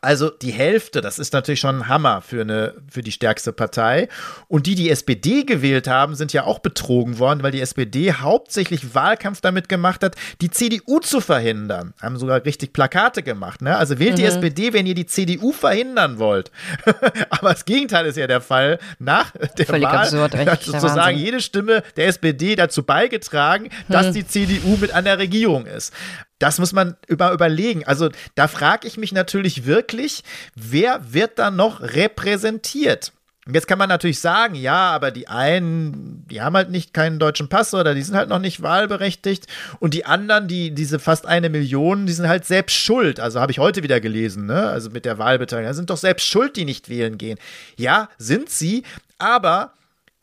Also 0.00 0.30
die 0.30 0.52
Hälfte, 0.52 1.00
das 1.00 1.18
ist 1.18 1.32
natürlich 1.32 1.60
schon 1.60 1.76
ein 1.76 1.88
Hammer 1.88 2.20
für, 2.20 2.42
eine, 2.42 2.74
für 2.90 3.02
die 3.02 3.12
stärkste 3.12 3.52
Partei. 3.52 4.08
Und 4.48 4.66
die, 4.66 4.74
die 4.74 4.90
SPD 4.90 5.44
gewählt 5.44 5.88
haben, 5.88 6.14
sind 6.14 6.32
ja 6.32 6.44
auch 6.44 6.58
betrogen 6.58 7.18
worden, 7.18 7.42
weil 7.42 7.52
die 7.52 7.60
SPD 7.60 8.12
hauptsächlich 8.12 8.94
Wahlkampf 8.94 9.40
damit 9.40 9.68
gemacht 9.68 10.02
hat, 10.02 10.16
die 10.40 10.50
CDU 10.50 11.00
zu 11.00 11.20
verhindern. 11.20 11.94
Haben 12.00 12.18
sogar 12.18 12.44
richtig 12.44 12.72
Plakate 12.72 13.22
gemacht. 13.22 13.62
Ne? 13.62 13.76
Also 13.76 13.98
wählt 13.98 14.12
mhm. 14.12 14.16
die 14.16 14.24
SPD, 14.24 14.72
wenn 14.72 14.86
ihr 14.86 14.94
die 14.94 15.06
CDU 15.06 15.52
verhindern 15.52 16.18
wollt. 16.18 16.50
Aber 17.30 17.50
das 17.50 17.64
Gegenteil 17.64 18.06
ist 18.06 18.16
ja 18.16 18.26
der 18.26 18.40
Fall. 18.40 18.78
Nach 18.98 19.32
der 19.58 19.66
Völlig 19.66 19.84
Wahl 19.84 19.98
absurd, 19.98 20.36
hat 20.36 20.62
sozusagen 20.62 21.16
jede 21.16 21.40
Stimme 21.40 21.82
der 21.96 22.06
SPD 22.06 22.56
dazu 22.56 22.82
beigetragen, 22.82 23.70
dass 23.88 24.06
hm. 24.06 24.14
die 24.14 24.26
CDU 24.26 24.76
mit 24.76 24.92
an 24.92 25.04
der 25.04 25.18
Regierung 25.18 25.66
ist. 25.66 25.92
Das 26.38 26.58
muss 26.58 26.72
man 26.72 26.96
über, 27.06 27.32
überlegen. 27.32 27.84
Also 27.86 28.10
da 28.34 28.48
frage 28.48 28.86
ich 28.86 28.96
mich 28.98 29.12
natürlich 29.12 29.64
wirklich, 29.66 30.22
wer 30.54 31.12
wird 31.12 31.38
da 31.38 31.50
noch 31.50 31.80
repräsentiert? 31.80 33.12
Und 33.46 33.54
jetzt 33.54 33.68
kann 33.68 33.78
man 33.78 33.88
natürlich 33.88 34.18
sagen, 34.18 34.56
ja, 34.56 34.90
aber 34.90 35.12
die 35.12 35.28
einen, 35.28 36.26
die 36.28 36.42
haben 36.42 36.56
halt 36.56 36.70
nicht 36.70 36.92
keinen 36.92 37.20
deutschen 37.20 37.48
Pass 37.48 37.72
oder 37.74 37.94
die 37.94 38.02
sind 38.02 38.16
halt 38.16 38.28
noch 38.28 38.40
nicht 38.40 38.60
wahlberechtigt 38.60 39.46
und 39.78 39.94
die 39.94 40.04
anderen, 40.04 40.48
die 40.48 40.72
diese 40.72 40.98
fast 40.98 41.26
eine 41.26 41.48
Million, 41.48 42.06
die 42.06 42.12
sind 42.12 42.26
halt 42.26 42.44
selbst 42.44 42.74
schuld. 42.74 43.20
Also 43.20 43.40
habe 43.40 43.52
ich 43.52 43.60
heute 43.60 43.84
wieder 43.84 44.00
gelesen, 44.00 44.46
ne? 44.46 44.66
Also 44.66 44.90
mit 44.90 45.04
der 45.04 45.18
Wahlbeteiligung, 45.18 45.74
sind 45.74 45.90
doch 45.90 45.96
selbst 45.96 46.26
schuld, 46.26 46.56
die 46.56 46.64
nicht 46.64 46.88
wählen 46.88 47.18
gehen. 47.18 47.38
Ja, 47.76 48.08
sind 48.18 48.50
sie, 48.50 48.82
aber 49.18 49.72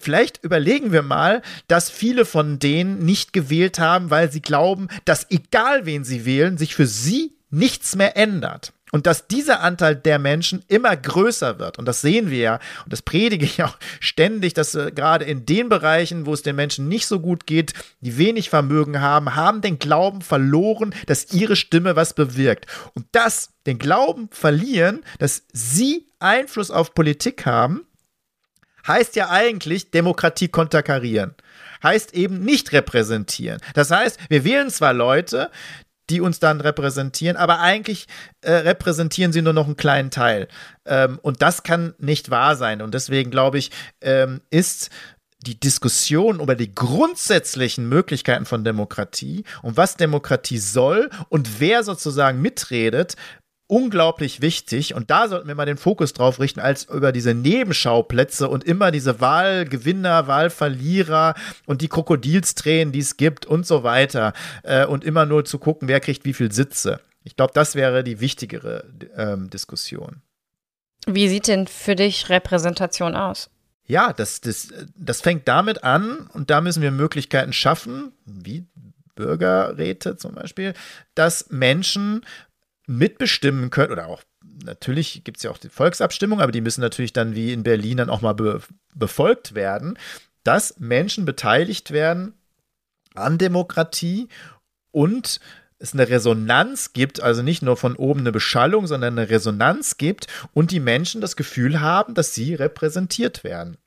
Vielleicht 0.03 0.43
überlegen 0.43 0.91
wir 0.91 1.01
mal, 1.01 1.41
dass 1.67 1.89
viele 1.89 2.25
von 2.25 2.59
denen 2.59 2.99
nicht 2.99 3.31
gewählt 3.31 3.79
haben, 3.79 4.09
weil 4.09 4.29
sie 4.29 4.41
glauben, 4.41 4.89
dass 5.05 5.31
egal 5.31 5.85
wen 5.85 6.03
sie 6.03 6.25
wählen, 6.25 6.57
sich 6.57 6.75
für 6.75 6.87
sie 6.87 7.37
nichts 7.49 7.95
mehr 7.95 8.17
ändert. 8.17 8.73
Und 8.91 9.07
dass 9.07 9.27
dieser 9.27 9.61
Anteil 9.61 9.95
der 9.95 10.19
Menschen 10.19 10.63
immer 10.67 10.95
größer 10.95 11.57
wird. 11.57 11.79
Und 11.79 11.87
das 11.87 12.01
sehen 12.01 12.29
wir 12.29 12.37
ja. 12.37 12.53
Und 12.83 12.93
das 12.93 13.01
predige 13.01 13.45
ich 13.45 13.63
auch 13.63 13.77
ständig, 13.99 14.53
dass 14.53 14.75
äh, 14.75 14.91
gerade 14.93 15.25
in 15.25 15.47
den 15.47 15.67
Bereichen, 15.67 16.27
wo 16.27 16.33
es 16.33 16.43
den 16.43 16.55
Menschen 16.55 16.89
nicht 16.89 17.07
so 17.07 17.19
gut 17.19 17.47
geht, 17.47 17.73
die 18.01 18.19
wenig 18.19 18.51
Vermögen 18.51 19.01
haben, 19.01 19.35
haben 19.35 19.61
den 19.61 19.79
Glauben 19.79 20.21
verloren, 20.21 20.93
dass 21.07 21.33
ihre 21.33 21.55
Stimme 21.55 21.95
was 21.95 22.13
bewirkt. 22.13 22.67
Und 22.93 23.07
das, 23.13 23.53
den 23.65 23.79
Glauben 23.79 24.29
verlieren, 24.31 25.03
dass 25.17 25.43
sie 25.53 26.05
Einfluss 26.19 26.69
auf 26.69 26.93
Politik 26.93 27.47
haben, 27.47 27.87
heißt 28.87 29.15
ja 29.15 29.29
eigentlich 29.29 29.91
Demokratie 29.91 30.47
konterkarieren. 30.47 31.35
Heißt 31.83 32.13
eben 32.13 32.39
nicht 32.39 32.71
repräsentieren. 32.71 33.59
Das 33.73 33.91
heißt, 33.91 34.17
wir 34.29 34.43
wählen 34.43 34.69
zwar 34.69 34.93
Leute, 34.93 35.51
die 36.09 36.21
uns 36.21 36.39
dann 36.39 36.61
repräsentieren, 36.61 37.37
aber 37.37 37.59
eigentlich 37.59 38.07
äh, 38.41 38.51
repräsentieren 38.51 39.31
sie 39.31 39.41
nur 39.41 39.53
noch 39.53 39.65
einen 39.65 39.77
kleinen 39.77 40.11
Teil. 40.11 40.47
Ähm, 40.85 41.19
und 41.21 41.41
das 41.41 41.63
kann 41.63 41.93
nicht 41.97 42.29
wahr 42.29 42.55
sein. 42.55 42.81
Und 42.81 42.93
deswegen 42.93 43.31
glaube 43.31 43.57
ich, 43.57 43.71
ähm, 44.01 44.41
ist 44.49 44.89
die 45.45 45.59
Diskussion 45.59 46.39
über 46.39 46.55
die 46.55 46.73
grundsätzlichen 46.73 47.87
Möglichkeiten 47.87 48.45
von 48.45 48.63
Demokratie 48.63 49.43
und 49.61 49.75
was 49.75 49.97
Demokratie 49.97 50.57
soll 50.57 51.09
und 51.29 51.59
wer 51.59 51.83
sozusagen 51.83 52.41
mitredet, 52.41 53.15
unglaublich 53.67 54.41
wichtig 54.41 54.93
und 54.93 55.09
da 55.09 55.27
sollten 55.27 55.47
wir 55.47 55.55
mal 55.55 55.65
den 55.65 55.77
Fokus 55.77 56.13
drauf 56.13 56.39
richten, 56.39 56.59
als 56.59 56.85
über 56.85 57.11
diese 57.11 57.33
Nebenschauplätze 57.33 58.49
und 58.49 58.63
immer 58.63 58.91
diese 58.91 59.21
Wahlgewinner, 59.21 60.27
Wahlverlierer 60.27 61.33
und 61.65 61.81
die 61.81 61.87
Krokodilstränen, 61.87 62.91
die 62.91 62.99
es 62.99 63.17
gibt 63.17 63.45
und 63.45 63.65
so 63.65 63.83
weiter 63.83 64.33
äh, 64.63 64.85
und 64.85 65.03
immer 65.03 65.25
nur 65.25 65.45
zu 65.45 65.59
gucken, 65.59 65.87
wer 65.87 65.99
kriegt 65.99 66.25
wie 66.25 66.33
viel 66.33 66.51
Sitze. 66.51 66.99
Ich 67.23 67.35
glaube, 67.35 67.53
das 67.53 67.75
wäre 67.75 68.03
die 68.03 68.19
wichtigere 68.19 68.85
ähm, 69.15 69.49
Diskussion. 69.49 70.21
Wie 71.05 71.27
sieht 71.27 71.47
denn 71.47 71.67
für 71.67 71.95
dich 71.95 72.29
Repräsentation 72.29 73.15
aus? 73.15 73.49
Ja, 73.85 74.13
das, 74.13 74.41
das, 74.41 74.69
das 74.95 75.21
fängt 75.21 75.47
damit 75.47 75.83
an 75.83 76.27
und 76.33 76.49
da 76.49 76.61
müssen 76.61 76.81
wir 76.81 76.91
Möglichkeiten 76.91 77.53
schaffen, 77.53 78.13
wie 78.25 78.65
Bürgerräte 79.15 80.17
zum 80.17 80.35
Beispiel, 80.35 80.73
dass 81.15 81.49
Menschen 81.49 82.25
mitbestimmen 82.87 83.69
können 83.69 83.91
oder 83.91 84.07
auch 84.07 84.23
natürlich 84.63 85.23
gibt 85.23 85.37
es 85.37 85.43
ja 85.43 85.51
auch 85.51 85.57
die 85.57 85.69
Volksabstimmung, 85.69 86.41
aber 86.41 86.51
die 86.51 86.61
müssen 86.61 86.81
natürlich 86.81 87.13
dann 87.13 87.35
wie 87.35 87.53
in 87.53 87.63
Berlin 87.63 87.97
dann 87.97 88.09
auch 88.09 88.21
mal 88.21 88.33
be 88.33 88.61
befolgt 88.95 89.55
werden, 89.55 89.97
dass 90.43 90.79
Menschen 90.79 91.25
beteiligt 91.25 91.91
werden 91.91 92.33
an 93.15 93.37
Demokratie 93.37 94.27
und 94.91 95.39
es 95.79 95.93
eine 95.93 96.07
Resonanz 96.07 96.93
gibt, 96.93 97.21
also 97.21 97.41
nicht 97.41 97.61
nur 97.61 97.75
von 97.75 97.95
oben 97.95 98.21
eine 98.21 98.31
Beschallung, 98.31 98.87
sondern 98.87 99.17
eine 99.17 99.29
Resonanz 99.29 99.97
gibt 99.97 100.27
und 100.53 100.71
die 100.71 100.79
Menschen 100.79 101.19
das 101.19 101.35
Gefühl 101.35 101.81
haben, 101.81 102.13
dass 102.13 102.33
sie 102.33 102.53
repräsentiert 102.53 103.43
werden. 103.43 103.77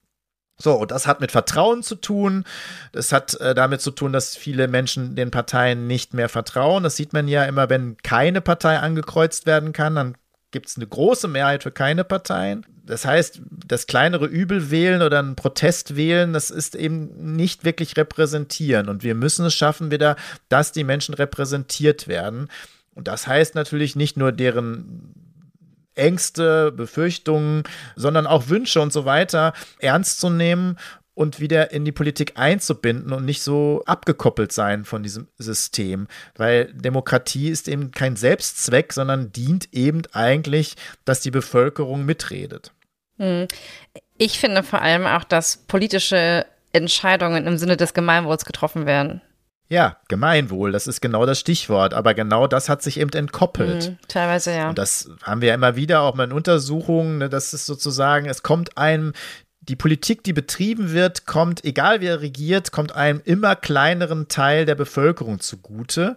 So, 0.59 0.75
und 0.75 0.91
das 0.91 1.07
hat 1.07 1.21
mit 1.21 1.33
Vertrauen 1.33 1.83
zu 1.83 1.97
tun. 1.97 2.45
Das 2.93 3.13
hat 3.13 3.39
äh, 3.41 3.55
damit 3.55 3.83
zu 3.83 3.91
tun, 3.91 4.13
dass 4.13 4.37
viele 4.37 4.69
Menschen 4.69 5.15
den 5.15 5.31
Parteien 5.31 5.87
nicht 5.87 6.15
mehr 6.15 6.29
vertrauen. 6.29 6.83
Das 6.83 6.97
sieht 6.97 7.13
man 7.13 7.29
ja 7.29 7.45
immer, 7.45 7.69
wenn 7.69 7.97
keine 7.99 8.41
Partei 8.41 8.79
angekreuzt 8.79 9.47
werden 9.47 9.73
kann, 9.73 9.95
dann 9.97 10.17
gibt 10.53 10.69
es 10.69 10.77
eine 10.77 10.87
große 10.87 11.29
Mehrheit 11.29 11.63
für 11.63 11.73
keine 11.73 12.05
Parteien. 12.05 12.65
Das 12.87 13.05
heißt, 13.05 13.43
das 13.67 13.87
kleinere 13.87 14.27
Übel 14.27 14.71
wählen 14.71 15.03
oder 15.03 15.19
einen 15.19 15.37
Protest 15.37 15.97
wählen, 15.97 16.33
das 16.33 16.51
ist 16.51 16.75
eben 16.75 17.35
nicht 17.35 17.65
wirklich 17.65 17.97
repräsentieren. 17.97 18.89
Und 18.89 19.03
wir 19.03 19.15
müssen 19.15 19.45
es 19.45 19.55
schaffen 19.55 19.91
wieder, 19.91 20.17
dass 20.49 20.73
die 20.73 20.85
Menschen 20.85 21.15
repräsentiert 21.15 22.09
werden. 22.09 22.49
Und 22.95 23.09
das 23.09 23.27
heißt 23.27 23.55
natürlich 23.55 23.97
nicht 23.97 24.17
nur 24.17 24.33
deren 24.33 25.26
Ängste, 25.97 26.73
Befürchtungen, 26.73 27.65
sondern 27.97 28.27
auch 28.27 28.49
Wünsche 28.49 28.81
und 28.81 28.93
so 28.93 29.05
weiter 29.05 29.53
ernst 29.79 30.21
zu 30.21 30.31
nehmen 30.31 30.77
und 31.17 31.41
wieder 31.41 31.73
in 31.73 31.85
die 31.87 31.93
Politik 31.93 32.35
einzubinden 32.37 33.13
und 33.13 33.25
nicht 33.25 33.43
so 33.43 33.83
abgekoppelt 33.87 34.53
sein 34.53 34.85
von 34.85 35.03
diesem 35.03 35.29
System. 35.39 36.09
Weil 36.37 36.73
Demokratie 36.75 37.49
ist 37.49 37.69
eben 37.69 37.91
kein 37.91 38.17
Selbstzweck, 38.17 38.93
sondern 38.93 39.33
dient 39.33 39.73
eben 39.73 40.03
eigentlich, 40.13 40.77
dass 41.07 41.23
die 41.23 41.31
Bevölkerung 41.31 42.05
mitredet. 42.05 42.73
Hm. 43.19 43.49
Ich 44.19 44.39
finde 44.39 44.63
vor 44.63 44.83
allem 44.83 45.07
auch, 45.07 45.25
dass 45.25 45.57
politische 45.57 46.45
Entscheidungen 46.73 47.47
im 47.47 47.57
Sinne 47.57 47.79
des 47.79 47.95
Gemeinwohls 47.95 48.45
getroffen 48.45 48.85
werden. 48.85 49.23
Ja, 49.69 49.97
Gemeinwohl, 50.09 50.71
das 50.71 50.87
ist 50.87 51.01
genau 51.01 51.27
das 51.27 51.41
Stichwort. 51.41 51.93
Aber 51.93 52.15
genau 52.15 52.47
das 52.47 52.69
hat 52.69 52.83
sich 52.83 53.01
eben 53.01 53.11
entkoppelt. 53.11 53.91
Mhm, 53.91 53.99
teilweise 54.09 54.53
ja. 54.53 54.69
Und 54.69 54.79
das 54.79 55.11
haben 55.23 55.41
wir 55.41 55.49
ja 55.49 55.55
immer 55.55 55.75
wieder 55.77 56.03
auch 56.03 56.15
mal 56.15 56.25
in 56.25 56.33
Untersuchungen. 56.33 57.19
Ne, 57.19 57.29
das 57.29 57.53
ist 57.53 57.67
sozusagen, 57.67 58.27
es 58.27 58.43
kommt 58.43 58.79
einem, 58.79 59.13
die 59.61 59.77
Politik, 59.77 60.23
die 60.23 60.33
betrieben 60.33 60.93
wird, 60.93 61.27
kommt, 61.27 61.65
egal 61.65 62.01
wer 62.01 62.21
regiert, 62.21 62.71
kommt 62.71 62.93
einem 62.95 63.21
immer 63.25 63.57
kleineren 63.57 64.29
Teil 64.29 64.67
der 64.67 64.77
Bevölkerung 64.77 65.41
zugute. 65.41 66.17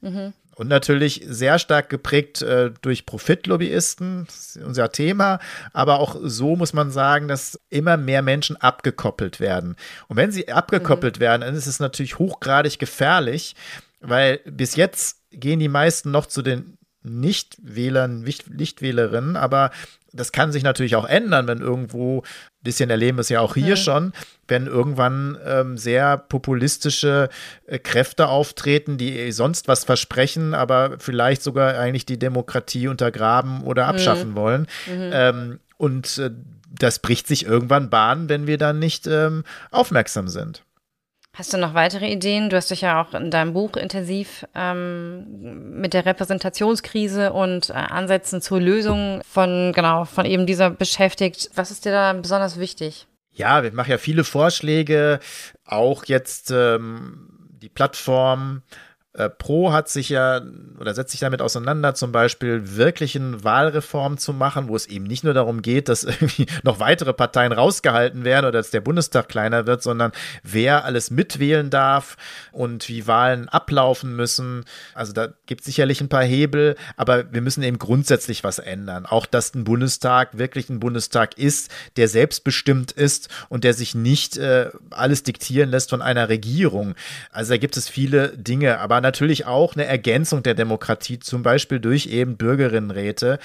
Mhm. 0.00 0.32
Und 0.54 0.68
natürlich 0.68 1.22
sehr 1.26 1.58
stark 1.58 1.88
geprägt 1.88 2.42
äh, 2.42 2.70
durch 2.82 3.06
Profitlobbyisten, 3.06 4.26
das 4.26 4.56
ist 4.56 4.64
unser 4.64 4.92
Thema. 4.92 5.40
Aber 5.72 5.98
auch 5.98 6.16
so 6.22 6.56
muss 6.56 6.72
man 6.72 6.90
sagen, 6.90 7.28
dass 7.28 7.60
immer 7.70 7.96
mehr 7.96 8.22
Menschen 8.22 8.56
abgekoppelt 8.56 9.40
werden. 9.40 9.76
Und 10.08 10.16
wenn 10.16 10.30
sie 10.30 10.50
abgekoppelt 10.50 11.16
mhm. 11.16 11.20
werden, 11.20 11.40
dann 11.42 11.54
ist 11.54 11.66
es 11.66 11.80
natürlich 11.80 12.18
hochgradig 12.18 12.78
gefährlich, 12.78 13.56
weil 14.00 14.38
bis 14.44 14.76
jetzt 14.76 15.18
gehen 15.30 15.58
die 15.58 15.68
meisten 15.68 16.10
noch 16.10 16.26
zu 16.26 16.42
den 16.42 16.78
Nichtwählern, 17.02 18.22
Nichtwählerinnen, 18.22 19.36
aber 19.36 19.70
das 20.14 20.32
kann 20.32 20.52
sich 20.52 20.62
natürlich 20.62 20.96
auch 20.96 21.04
ändern, 21.04 21.46
wenn 21.46 21.58
irgendwo, 21.58 22.20
ein 22.20 22.22
bisschen 22.62 22.88
erleben 22.88 23.18
wir 23.18 23.22
es 23.22 23.28
ja 23.28 23.40
auch 23.40 23.54
hier 23.54 23.76
mhm. 23.76 23.80
schon, 23.80 24.12
wenn 24.48 24.66
irgendwann 24.66 25.36
ähm, 25.44 25.76
sehr 25.76 26.16
populistische 26.16 27.28
äh, 27.66 27.78
Kräfte 27.78 28.28
auftreten, 28.28 28.96
die 28.96 29.32
sonst 29.32 29.68
was 29.68 29.84
versprechen, 29.84 30.54
aber 30.54 30.96
vielleicht 30.98 31.42
sogar 31.42 31.78
eigentlich 31.78 32.06
die 32.06 32.18
Demokratie 32.18 32.88
untergraben 32.88 33.62
oder 33.62 33.84
mhm. 33.84 33.90
abschaffen 33.90 34.30
mhm. 34.30 34.36
wollen. 34.36 34.66
Mhm. 34.86 35.10
Ähm, 35.12 35.60
und 35.76 36.18
äh, 36.18 36.30
das 36.70 36.98
bricht 36.98 37.26
sich 37.26 37.44
irgendwann 37.44 37.90
Bahn, 37.90 38.28
wenn 38.28 38.46
wir 38.46 38.58
dann 38.58 38.78
nicht 38.78 39.06
ähm, 39.06 39.44
aufmerksam 39.70 40.28
sind. 40.28 40.62
Hast 41.36 41.52
du 41.52 41.58
noch 41.58 41.74
weitere 41.74 42.08
Ideen? 42.08 42.48
Du 42.48 42.56
hast 42.56 42.70
dich 42.70 42.82
ja 42.82 43.02
auch 43.02 43.12
in 43.12 43.32
deinem 43.32 43.54
Buch 43.54 43.76
intensiv 43.76 44.46
ähm, 44.54 45.80
mit 45.80 45.92
der 45.92 46.06
Repräsentationskrise 46.06 47.32
und 47.32 47.70
äh, 47.70 47.72
Ansätzen 47.72 48.40
zur 48.40 48.60
Lösung 48.60 49.20
von 49.28 49.72
genau 49.74 50.04
von 50.04 50.26
eben 50.26 50.46
dieser 50.46 50.70
beschäftigt. 50.70 51.50
Was 51.56 51.72
ist 51.72 51.86
dir 51.86 51.90
da 51.90 52.12
besonders 52.12 52.60
wichtig? 52.60 53.08
Ja, 53.32 53.64
wir 53.64 53.72
machen 53.72 53.90
ja 53.90 53.98
viele 53.98 54.22
Vorschläge, 54.22 55.18
auch 55.64 56.04
jetzt 56.04 56.52
ähm, 56.52 57.48
die 57.50 57.68
Plattform 57.68 58.62
Pro 59.28 59.72
hat 59.72 59.88
sich 59.88 60.08
ja 60.08 60.40
oder 60.80 60.92
setzt 60.92 61.12
sich 61.12 61.20
damit 61.20 61.40
auseinander, 61.40 61.94
zum 61.94 62.10
Beispiel 62.10 62.76
wirklichen 62.76 63.44
Wahlreform 63.44 64.18
zu 64.18 64.32
machen, 64.32 64.66
wo 64.66 64.74
es 64.74 64.86
eben 64.86 65.04
nicht 65.04 65.22
nur 65.22 65.34
darum 65.34 65.62
geht, 65.62 65.88
dass 65.88 66.02
irgendwie 66.04 66.46
noch 66.64 66.80
weitere 66.80 67.12
Parteien 67.12 67.52
rausgehalten 67.52 68.24
werden 68.24 68.46
oder 68.46 68.58
dass 68.58 68.70
der 68.70 68.80
Bundestag 68.80 69.28
kleiner 69.28 69.68
wird, 69.68 69.84
sondern 69.84 70.10
wer 70.42 70.84
alles 70.84 71.12
mitwählen 71.12 71.70
darf 71.70 72.16
und 72.50 72.88
wie 72.88 73.06
Wahlen 73.06 73.48
ablaufen 73.48 74.16
müssen. 74.16 74.64
Also 74.94 75.12
da 75.12 75.28
gibt 75.46 75.60
es 75.60 75.66
sicherlich 75.66 76.00
ein 76.00 76.08
paar 76.08 76.24
Hebel, 76.24 76.74
aber 76.96 77.32
wir 77.32 77.40
müssen 77.40 77.62
eben 77.62 77.78
grundsätzlich 77.78 78.42
was 78.42 78.58
ändern. 78.58 79.06
Auch, 79.06 79.26
dass 79.26 79.54
ein 79.54 79.62
Bundestag 79.62 80.38
wirklich 80.38 80.68
ein 80.70 80.80
Bundestag 80.80 81.38
ist, 81.38 81.70
der 81.96 82.08
selbstbestimmt 82.08 82.90
ist 82.90 83.28
und 83.48 83.62
der 83.62 83.74
sich 83.74 83.94
nicht 83.94 84.36
äh, 84.38 84.70
alles 84.90 85.22
diktieren 85.22 85.70
lässt 85.70 85.90
von 85.90 86.02
einer 86.02 86.28
Regierung. 86.28 86.96
Also 87.30 87.52
da 87.52 87.58
gibt 87.58 87.76
es 87.76 87.88
viele 87.88 88.36
Dinge, 88.36 88.80
aber 88.80 89.03
natürlich 89.04 89.46
auch 89.46 89.74
eine 89.74 89.84
Ergänzung 89.84 90.42
der 90.42 90.54
Demokratie, 90.54 91.20
zum 91.20 91.44
Beispiel 91.44 91.78
durch 91.78 92.06
eben 92.06 92.36
Bürgerinnenräte. 92.36 93.38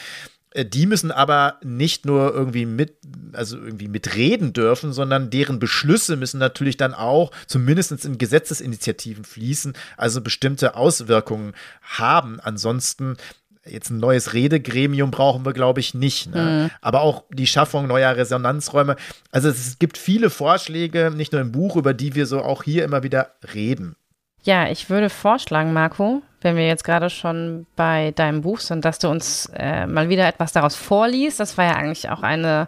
Äh, 0.52 0.66
die 0.66 0.86
müssen 0.88 1.12
aber 1.12 1.60
nicht 1.64 2.06
nur 2.06 2.34
irgendwie 2.34 2.66
mit, 2.66 2.96
also 3.34 3.58
irgendwie 3.58 3.88
mitreden 3.88 4.54
dürfen, 4.54 4.94
sondern 4.94 5.30
deren 5.30 5.60
Beschlüsse 5.60 6.16
müssen 6.16 6.40
natürlich 6.40 6.78
dann 6.78 6.94
auch 6.94 7.32
zumindest 7.46 8.06
in 8.06 8.18
Gesetzesinitiativen 8.18 9.24
fließen, 9.24 9.74
also 9.98 10.22
bestimmte 10.22 10.76
Auswirkungen 10.76 11.54
haben. 11.82 12.40
Ansonsten 12.40 13.18
Jetzt 13.66 13.90
ein 13.90 14.00
neues 14.00 14.34
Redegremium 14.34 15.12
brauchen 15.12 15.46
wir, 15.46 15.54
glaube 15.54 15.80
ich, 15.80 15.94
nicht. 15.94 16.34
Ne? 16.34 16.70
Mhm. 16.72 16.72
Aber 16.82 17.02
auch 17.02 17.24
die 17.30 17.46
Schaffung 17.46 17.88
neuer 17.88 18.16
Resonanzräume. 18.16 18.96
Also 19.32 19.50
es 19.50 19.78
gibt 19.80 19.98
viele 19.98 20.30
Vorschläge, 20.30 21.12
nicht 21.16 21.34
nur 21.34 21.42
im 21.42 21.52
Buch, 21.52 21.76
über 21.76 21.94
die 21.94 22.16
wir 22.16 22.26
so 22.26 22.42
auch 22.42 22.64
hier 22.64 22.84
immer 22.84 23.04
wieder 23.04 23.34
reden. 23.54 23.96
Ja, 24.44 24.70
ich 24.70 24.90
würde 24.90 25.10
vorschlagen, 25.10 25.74
Marco, 25.74 26.22
wenn 26.42 26.56
wir 26.56 26.68
jetzt 26.68 26.84
gerade 26.84 27.10
schon 27.10 27.66
bei 27.76 28.12
deinem 28.12 28.42
Buch 28.42 28.60
sind, 28.60 28.86
dass 28.86 29.00
du 29.00 29.10
uns 29.10 29.52
äh, 29.54 29.86
mal 29.86 30.10
wieder 30.10 30.28
etwas 30.28 30.54
daraus 30.54 30.76
vorliest. 30.76 31.40
Das 31.40 31.58
war 31.58 31.66
ja 31.66 31.76
eigentlich 31.76 32.10
auch 32.10 32.24
eine 32.24 32.68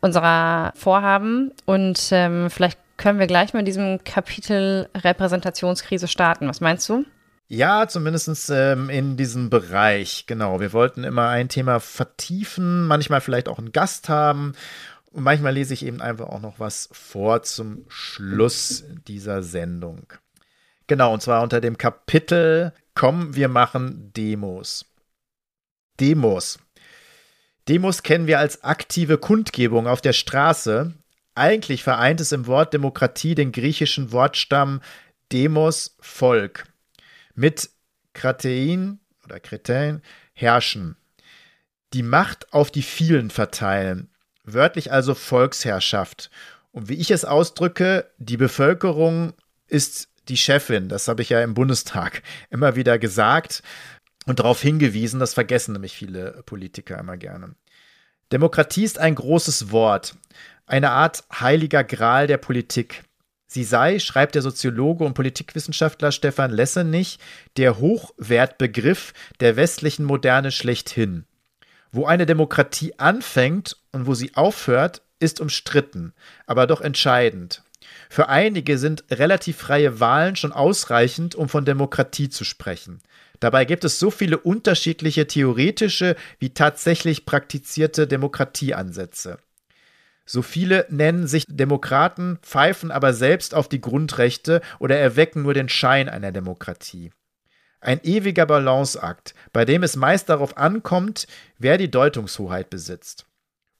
unserer 0.00 0.72
Vorhaben. 0.74 1.52
Und 1.64 2.08
ähm, 2.12 2.50
vielleicht 2.50 2.78
können 2.96 3.18
wir 3.18 3.26
gleich 3.26 3.52
mit 3.54 3.66
diesem 3.66 4.02
Kapitel 4.04 4.88
Repräsentationskrise 4.94 6.08
starten. 6.08 6.48
Was 6.48 6.60
meinst 6.60 6.88
du? 6.88 7.04
Ja, 7.48 7.86
zumindest 7.86 8.50
ähm, 8.50 8.88
in 8.88 9.16
diesem 9.16 9.50
Bereich. 9.50 10.24
Genau. 10.26 10.60
Wir 10.60 10.72
wollten 10.72 11.04
immer 11.04 11.28
ein 11.28 11.48
Thema 11.48 11.80
vertiefen, 11.80 12.86
manchmal 12.86 13.20
vielleicht 13.20 13.48
auch 13.48 13.58
einen 13.58 13.72
Gast 13.72 14.08
haben. 14.08 14.54
Und 15.10 15.24
manchmal 15.24 15.52
lese 15.52 15.74
ich 15.74 15.84
eben 15.84 16.00
einfach 16.00 16.28
auch 16.28 16.40
noch 16.40 16.58
was 16.58 16.88
vor 16.92 17.42
zum 17.42 17.84
Schluss 17.88 18.84
dieser 19.06 19.42
Sendung. 19.42 20.06
Genau, 20.92 21.14
und 21.14 21.22
zwar 21.22 21.42
unter 21.42 21.62
dem 21.62 21.78
Kapitel 21.78 22.74
Komm, 22.94 23.34
wir 23.34 23.48
machen 23.48 24.12
Demos. 24.12 24.84
Demos. 25.98 26.58
Demos 27.66 28.02
kennen 28.02 28.26
wir 28.26 28.38
als 28.38 28.62
aktive 28.62 29.16
Kundgebung 29.16 29.86
auf 29.86 30.02
der 30.02 30.12
Straße. 30.12 30.92
Eigentlich 31.34 31.82
vereint 31.82 32.20
es 32.20 32.30
im 32.30 32.46
Wort 32.46 32.74
Demokratie 32.74 33.34
den 33.34 33.52
griechischen 33.52 34.12
Wortstamm 34.12 34.82
Demos 35.32 35.96
Volk 35.98 36.66
mit 37.34 37.70
Kratein 38.12 39.00
oder 39.24 39.40
Kretein 39.40 40.02
herrschen. 40.34 40.96
Die 41.94 42.02
Macht 42.02 42.52
auf 42.52 42.70
die 42.70 42.82
vielen 42.82 43.30
verteilen, 43.30 44.10
wörtlich 44.44 44.92
also 44.92 45.14
Volksherrschaft. 45.14 46.30
Und 46.70 46.90
wie 46.90 46.96
ich 47.00 47.10
es 47.10 47.24
ausdrücke, 47.24 48.10
die 48.18 48.36
Bevölkerung 48.36 49.32
ist 49.68 50.11
die 50.28 50.36
Chefin, 50.36 50.88
das 50.88 51.08
habe 51.08 51.22
ich 51.22 51.30
ja 51.30 51.42
im 51.42 51.54
Bundestag 51.54 52.22
immer 52.50 52.76
wieder 52.76 52.98
gesagt 52.98 53.62
und 54.26 54.38
darauf 54.38 54.60
hingewiesen, 54.60 55.20
das 55.20 55.34
vergessen 55.34 55.72
nämlich 55.72 55.94
viele 55.94 56.42
Politiker 56.46 56.98
immer 56.98 57.16
gerne. 57.16 57.54
Demokratie 58.30 58.84
ist 58.84 58.98
ein 58.98 59.14
großes 59.14 59.72
Wort, 59.72 60.16
eine 60.66 60.90
Art 60.90 61.24
heiliger 61.38 61.84
Gral 61.84 62.26
der 62.26 62.38
Politik. 62.38 63.02
Sie 63.46 63.64
sei, 63.64 63.98
schreibt 63.98 64.34
der 64.34 64.40
Soziologe 64.40 65.04
und 65.04 65.12
Politikwissenschaftler 65.12 66.10
Stefan 66.12 66.50
Lessenich, 66.50 67.18
der 67.58 67.78
Hochwertbegriff 67.78 69.12
der 69.40 69.56
westlichen 69.56 70.04
Moderne 70.06 70.50
schlechthin. 70.50 71.26
Wo 71.90 72.06
eine 72.06 72.24
Demokratie 72.24 72.98
anfängt 72.98 73.76
und 73.92 74.06
wo 74.06 74.14
sie 74.14 74.34
aufhört, 74.34 75.02
ist 75.18 75.40
umstritten, 75.40 76.14
aber 76.46 76.66
doch 76.66 76.80
entscheidend. 76.80 77.62
Für 78.12 78.28
einige 78.28 78.76
sind 78.76 79.04
relativ 79.10 79.56
freie 79.56 79.98
Wahlen 79.98 80.36
schon 80.36 80.52
ausreichend, 80.52 81.34
um 81.34 81.48
von 81.48 81.64
Demokratie 81.64 82.28
zu 82.28 82.44
sprechen. 82.44 83.00
Dabei 83.40 83.64
gibt 83.64 83.86
es 83.86 83.98
so 83.98 84.10
viele 84.10 84.36
unterschiedliche 84.36 85.26
theoretische 85.26 86.16
wie 86.38 86.52
tatsächlich 86.52 87.24
praktizierte 87.24 88.06
Demokratieansätze. 88.06 89.38
So 90.26 90.42
viele 90.42 90.84
nennen 90.90 91.26
sich 91.26 91.46
Demokraten, 91.48 92.38
pfeifen 92.42 92.90
aber 92.90 93.14
selbst 93.14 93.54
auf 93.54 93.66
die 93.66 93.80
Grundrechte 93.80 94.60
oder 94.78 94.98
erwecken 94.98 95.40
nur 95.40 95.54
den 95.54 95.70
Schein 95.70 96.10
einer 96.10 96.32
Demokratie. 96.32 97.12
Ein 97.80 97.98
ewiger 98.02 98.44
Balanceakt, 98.44 99.34
bei 99.54 99.64
dem 99.64 99.82
es 99.82 99.96
meist 99.96 100.28
darauf 100.28 100.58
ankommt, 100.58 101.26
wer 101.56 101.78
die 101.78 101.90
Deutungshoheit 101.90 102.68
besitzt. 102.68 103.24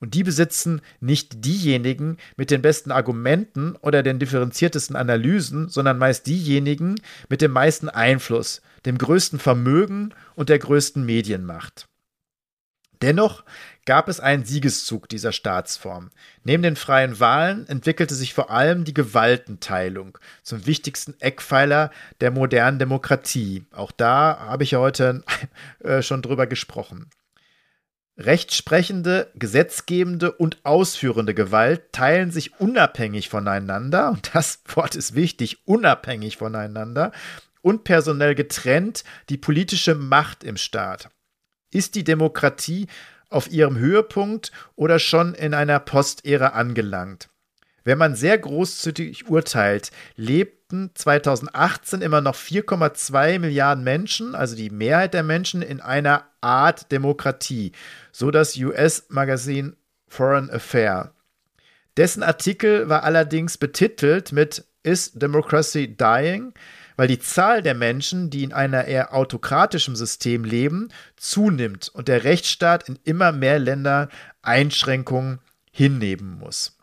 Und 0.03 0.15
die 0.15 0.25
besitzen 0.25 0.81
nicht 0.99 1.45
diejenigen 1.45 2.17
mit 2.37 2.51
den 2.51 2.61
besten 2.61 2.91
Argumenten 2.91 3.77
oder 3.77 4.03
den 4.03 4.19
differenziertesten 4.19 4.97
Analysen, 4.97 5.69
sondern 5.69 5.97
meist 5.97 6.27
diejenigen 6.27 6.97
mit 7.29 7.41
dem 7.41 7.53
meisten 7.53 7.89
Einfluss, 7.89 8.63
dem 8.85 8.99
größten 8.99 9.39
Vermögen 9.39 10.13
und 10.35 10.49
der 10.49 10.59
größten 10.59 11.07
Medienmacht. 11.07 11.87
Dennoch 13.01 13.45
gab 13.85 14.09
es 14.09 14.19
einen 14.19 14.45
Siegeszug 14.45 15.09
dieser 15.09 15.31
Staatsform. 15.31 16.11
Neben 16.43 16.65
den 16.65 16.75
freien 16.75 17.21
Wahlen 17.21 17.69
entwickelte 17.69 18.17
sich 18.17 18.35
vor 18.35 18.51
allem 18.51 18.83
die 18.85 18.95
Gewaltenteilung 18.95 20.19
zum 20.43 20.67
wichtigsten 20.67 21.15
Eckpfeiler 21.21 21.93
der 22.21 22.33
modernen 22.33 22.81
Demokratie. 22.81 23.67
Auch 23.71 23.93
da 23.93 24.37
habe 24.49 24.65
ich 24.65 24.73
ja 24.73 24.81
heute 24.81 25.23
äh, 25.79 26.03
schon 26.03 26.23
drüber 26.23 26.49
gesprochen. 26.49 27.09
Rechtsprechende, 28.19 29.31
gesetzgebende 29.35 30.33
und 30.33 30.59
ausführende 30.65 31.35
Gewalt 31.35 31.93
teilen 31.93 32.31
sich 32.31 32.61
unabhängig 32.61 33.29
voneinander, 33.29 34.11
und 34.13 34.35
das 34.35 34.63
Wort 34.67 34.95
ist 34.95 35.15
wichtig, 35.15 35.67
unabhängig 35.67 36.37
voneinander 36.37 37.13
und 37.63 37.85
personell 37.85 38.35
getrennt 38.35 39.05
die 39.29 39.39
politische 39.39 39.95
Macht 39.95 40.45
im 40.45 40.57
Staat. 40.57 41.09
Ist 41.73 41.95
die 41.95 42.05
Demokratie 42.05 42.87
auf 43.31 43.51
ihrem 43.51 43.79
Höhepunkt 43.79 44.53
oder 44.77 44.99
schon 44.99 45.35
in 45.35 45.55
einer 45.55 45.81
Postära 45.81 46.49
angelangt? 46.49 47.32
Wenn 47.85 47.99
man 47.99 48.15
sehr 48.15 48.39
großzügig 48.39 49.29
urteilt, 49.29 49.91
lebten 50.17 50.91
2018 50.95 52.01
immer 52.03 52.21
noch 52.21 52.35
4,2 52.35 53.39
Milliarden 53.39 53.85
Menschen, 53.85 54.35
also 54.35 54.57
die 54.57 54.71
Mehrheit 54.71 55.15
der 55.15 55.23
Menschen, 55.23 55.63
in 55.63 55.81
einer 55.81 56.25
Art 56.41 56.93
Demokratie, 56.93 57.73
so 58.13 58.31
das 58.31 58.57
US-Magazin 58.57 59.77
Foreign 60.09 60.51
Affair. 60.51 61.13
Dessen 61.97 62.23
Artikel 62.23 62.89
war 62.89 63.03
allerdings 63.05 63.59
betitelt 63.59 64.33
mit 64.33 64.65
Is 64.83 65.13
Democracy 65.13 65.97
Dying? 65.97 66.55
weil 66.97 67.09
die 67.09 67.19
Zahl 67.19 67.63
der 67.63 67.75
Menschen, 67.75 68.31
die 68.31 68.45
in 68.45 68.53
einer 68.53 68.85
eher 68.85 69.15
autokratischen 69.15 69.97
System 69.97 70.45
leben, 70.45 70.89
zunimmt 71.17 71.89
und 71.89 72.09
der 72.09 72.25
Rechtsstaat 72.25 72.89
in 72.89 72.99
immer 73.05 73.33
mehr 73.33 73.59
Ländern 73.59 74.09
Einschränkungen 74.43 75.41
hinnehmen 75.71 76.39
muss. 76.39 76.79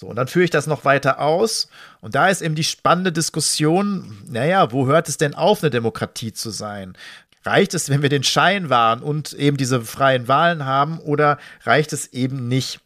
So, 0.00 0.06
und 0.06 0.16
dann 0.16 0.28
führe 0.28 0.44
ich 0.44 0.50
das 0.50 0.66
noch 0.66 0.86
weiter 0.86 1.20
aus. 1.20 1.68
Und 2.00 2.14
da 2.14 2.28
ist 2.28 2.40
eben 2.40 2.54
die 2.54 2.64
spannende 2.64 3.12
Diskussion, 3.12 4.16
naja, 4.26 4.72
wo 4.72 4.86
hört 4.86 5.10
es 5.10 5.18
denn 5.18 5.34
auf, 5.34 5.62
eine 5.62 5.68
Demokratie 5.68 6.32
zu 6.32 6.48
sein? 6.48 6.96
Reicht 7.44 7.74
es, 7.74 7.90
wenn 7.90 8.00
wir 8.00 8.08
den 8.08 8.24
Schein 8.24 8.70
wahren 8.70 9.02
und 9.02 9.34
eben 9.34 9.58
diese 9.58 9.82
freien 9.82 10.26
Wahlen 10.26 10.64
haben, 10.64 11.00
oder 11.00 11.36
reicht 11.64 11.92
es 11.92 12.14
eben 12.14 12.48
nicht? 12.48 12.80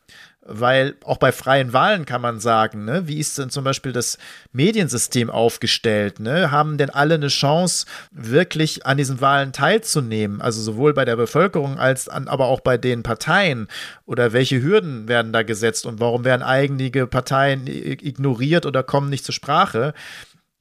Weil 0.46 0.96
auch 1.04 1.16
bei 1.16 1.32
freien 1.32 1.72
Wahlen 1.72 2.04
kann 2.04 2.20
man 2.20 2.38
sagen, 2.38 2.84
ne, 2.84 3.08
wie 3.08 3.18
ist 3.18 3.38
denn 3.38 3.50
zum 3.50 3.64
Beispiel 3.64 3.92
das 3.92 4.18
Mediensystem 4.52 5.30
aufgestellt? 5.30 6.20
Ne? 6.20 6.50
Haben 6.50 6.76
denn 6.76 6.90
alle 6.90 7.14
eine 7.14 7.28
Chance, 7.28 7.86
wirklich 8.10 8.84
an 8.84 8.98
diesen 8.98 9.20
Wahlen 9.20 9.52
teilzunehmen? 9.52 10.42
Also 10.42 10.60
sowohl 10.60 10.92
bei 10.92 11.06
der 11.06 11.16
Bevölkerung 11.16 11.78
als 11.78 12.08
an, 12.08 12.28
aber 12.28 12.46
auch 12.46 12.60
bei 12.60 12.76
den 12.76 13.02
Parteien. 13.02 13.68
Oder 14.04 14.32
welche 14.34 14.62
Hürden 14.62 15.08
werden 15.08 15.32
da 15.32 15.42
gesetzt 15.42 15.86
und 15.86 16.00
warum 16.00 16.24
werden 16.24 16.42
einige 16.42 17.06
Parteien 17.06 17.66
ignoriert 17.66 18.66
oder 18.66 18.82
kommen 18.82 19.08
nicht 19.08 19.24
zur 19.24 19.34
Sprache? 19.34 19.94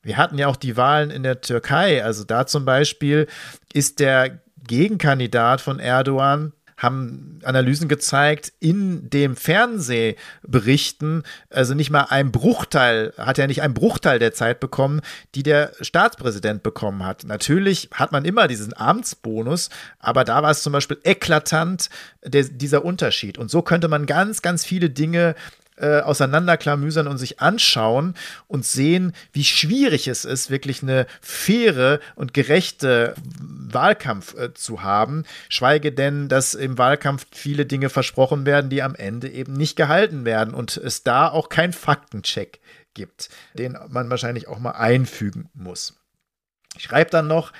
Wir 0.01 0.17
hatten 0.17 0.37
ja 0.37 0.47
auch 0.47 0.57
die 0.57 0.77
Wahlen 0.77 1.11
in 1.11 1.23
der 1.23 1.41
Türkei. 1.41 2.03
Also 2.03 2.23
da 2.23 2.45
zum 2.45 2.63
Beispiel 2.63 3.27
ist 3.73 3.99
der 3.99 4.39
Gegenkandidat 4.65 5.59
von 5.59 5.79
Erdogan 5.79 6.53
haben 6.77 7.39
Analysen 7.43 7.87
gezeigt, 7.87 8.53
in 8.59 9.09
dem 9.09 9.35
Fernsehberichten, 9.35 11.23
also 11.49 11.73
nicht 11.73 11.89
mal 11.89 12.07
ein 12.09 12.31
Bruchteil, 12.31 13.13
hat 13.17 13.39
er 13.39 13.47
nicht 13.47 13.61
einen 13.61 13.73
Bruchteil 13.73 14.19
der 14.19 14.33
Zeit 14.33 14.59
bekommen, 14.59 15.01
die 15.35 15.43
der 15.43 15.71
Staatspräsident 15.81 16.63
bekommen 16.63 17.05
hat. 17.05 17.23
Natürlich 17.25 17.89
hat 17.93 18.11
man 18.11 18.25
immer 18.25 18.47
diesen 18.47 18.75
Amtsbonus, 18.75 19.69
aber 19.99 20.23
da 20.23 20.43
war 20.43 20.51
es 20.51 20.63
zum 20.63 20.73
Beispiel 20.73 20.97
eklatant, 21.03 21.89
der, 22.23 22.43
dieser 22.43 22.85
Unterschied. 22.85 23.37
Und 23.37 23.51
so 23.51 23.61
könnte 23.61 23.87
man 23.87 24.05
ganz, 24.05 24.41
ganz 24.41 24.65
viele 24.65 24.89
Dinge 24.89 25.35
äh, 25.77 26.01
auseinanderklamüsern 26.01 27.07
und 27.07 27.17
sich 27.17 27.39
anschauen 27.39 28.15
und 28.47 28.65
sehen, 28.65 29.13
wie 29.31 29.43
schwierig 29.43 30.07
es 30.07 30.25
ist, 30.25 30.49
wirklich 30.49 30.83
eine 30.83 31.07
faire 31.21 31.99
und 32.15 32.33
gerechte 32.33 33.15
Wahlkampf 33.39 34.35
äh, 34.37 34.53
zu 34.53 34.83
haben. 34.83 35.23
Schweige 35.49 35.91
denn, 35.91 36.29
dass 36.29 36.53
im 36.53 36.77
Wahlkampf 36.77 37.25
viele 37.31 37.65
Dinge 37.65 37.89
versprochen 37.89 38.45
werden, 38.45 38.69
die 38.69 38.83
am 38.83 38.95
Ende 38.95 39.29
eben 39.29 39.53
nicht 39.53 39.75
gehalten 39.75 40.25
werden 40.25 40.53
und 40.53 40.77
es 40.77 41.03
da 41.03 41.27
auch 41.27 41.49
keinen 41.49 41.73
Faktencheck 41.73 42.59
gibt, 42.93 43.29
den 43.53 43.77
man 43.89 44.09
wahrscheinlich 44.09 44.47
auch 44.47 44.59
mal 44.59 44.71
einfügen 44.71 45.49
muss. 45.53 45.95
Ich 46.77 46.83
schreibe 46.83 47.09
dann 47.09 47.27
noch, 47.27 47.51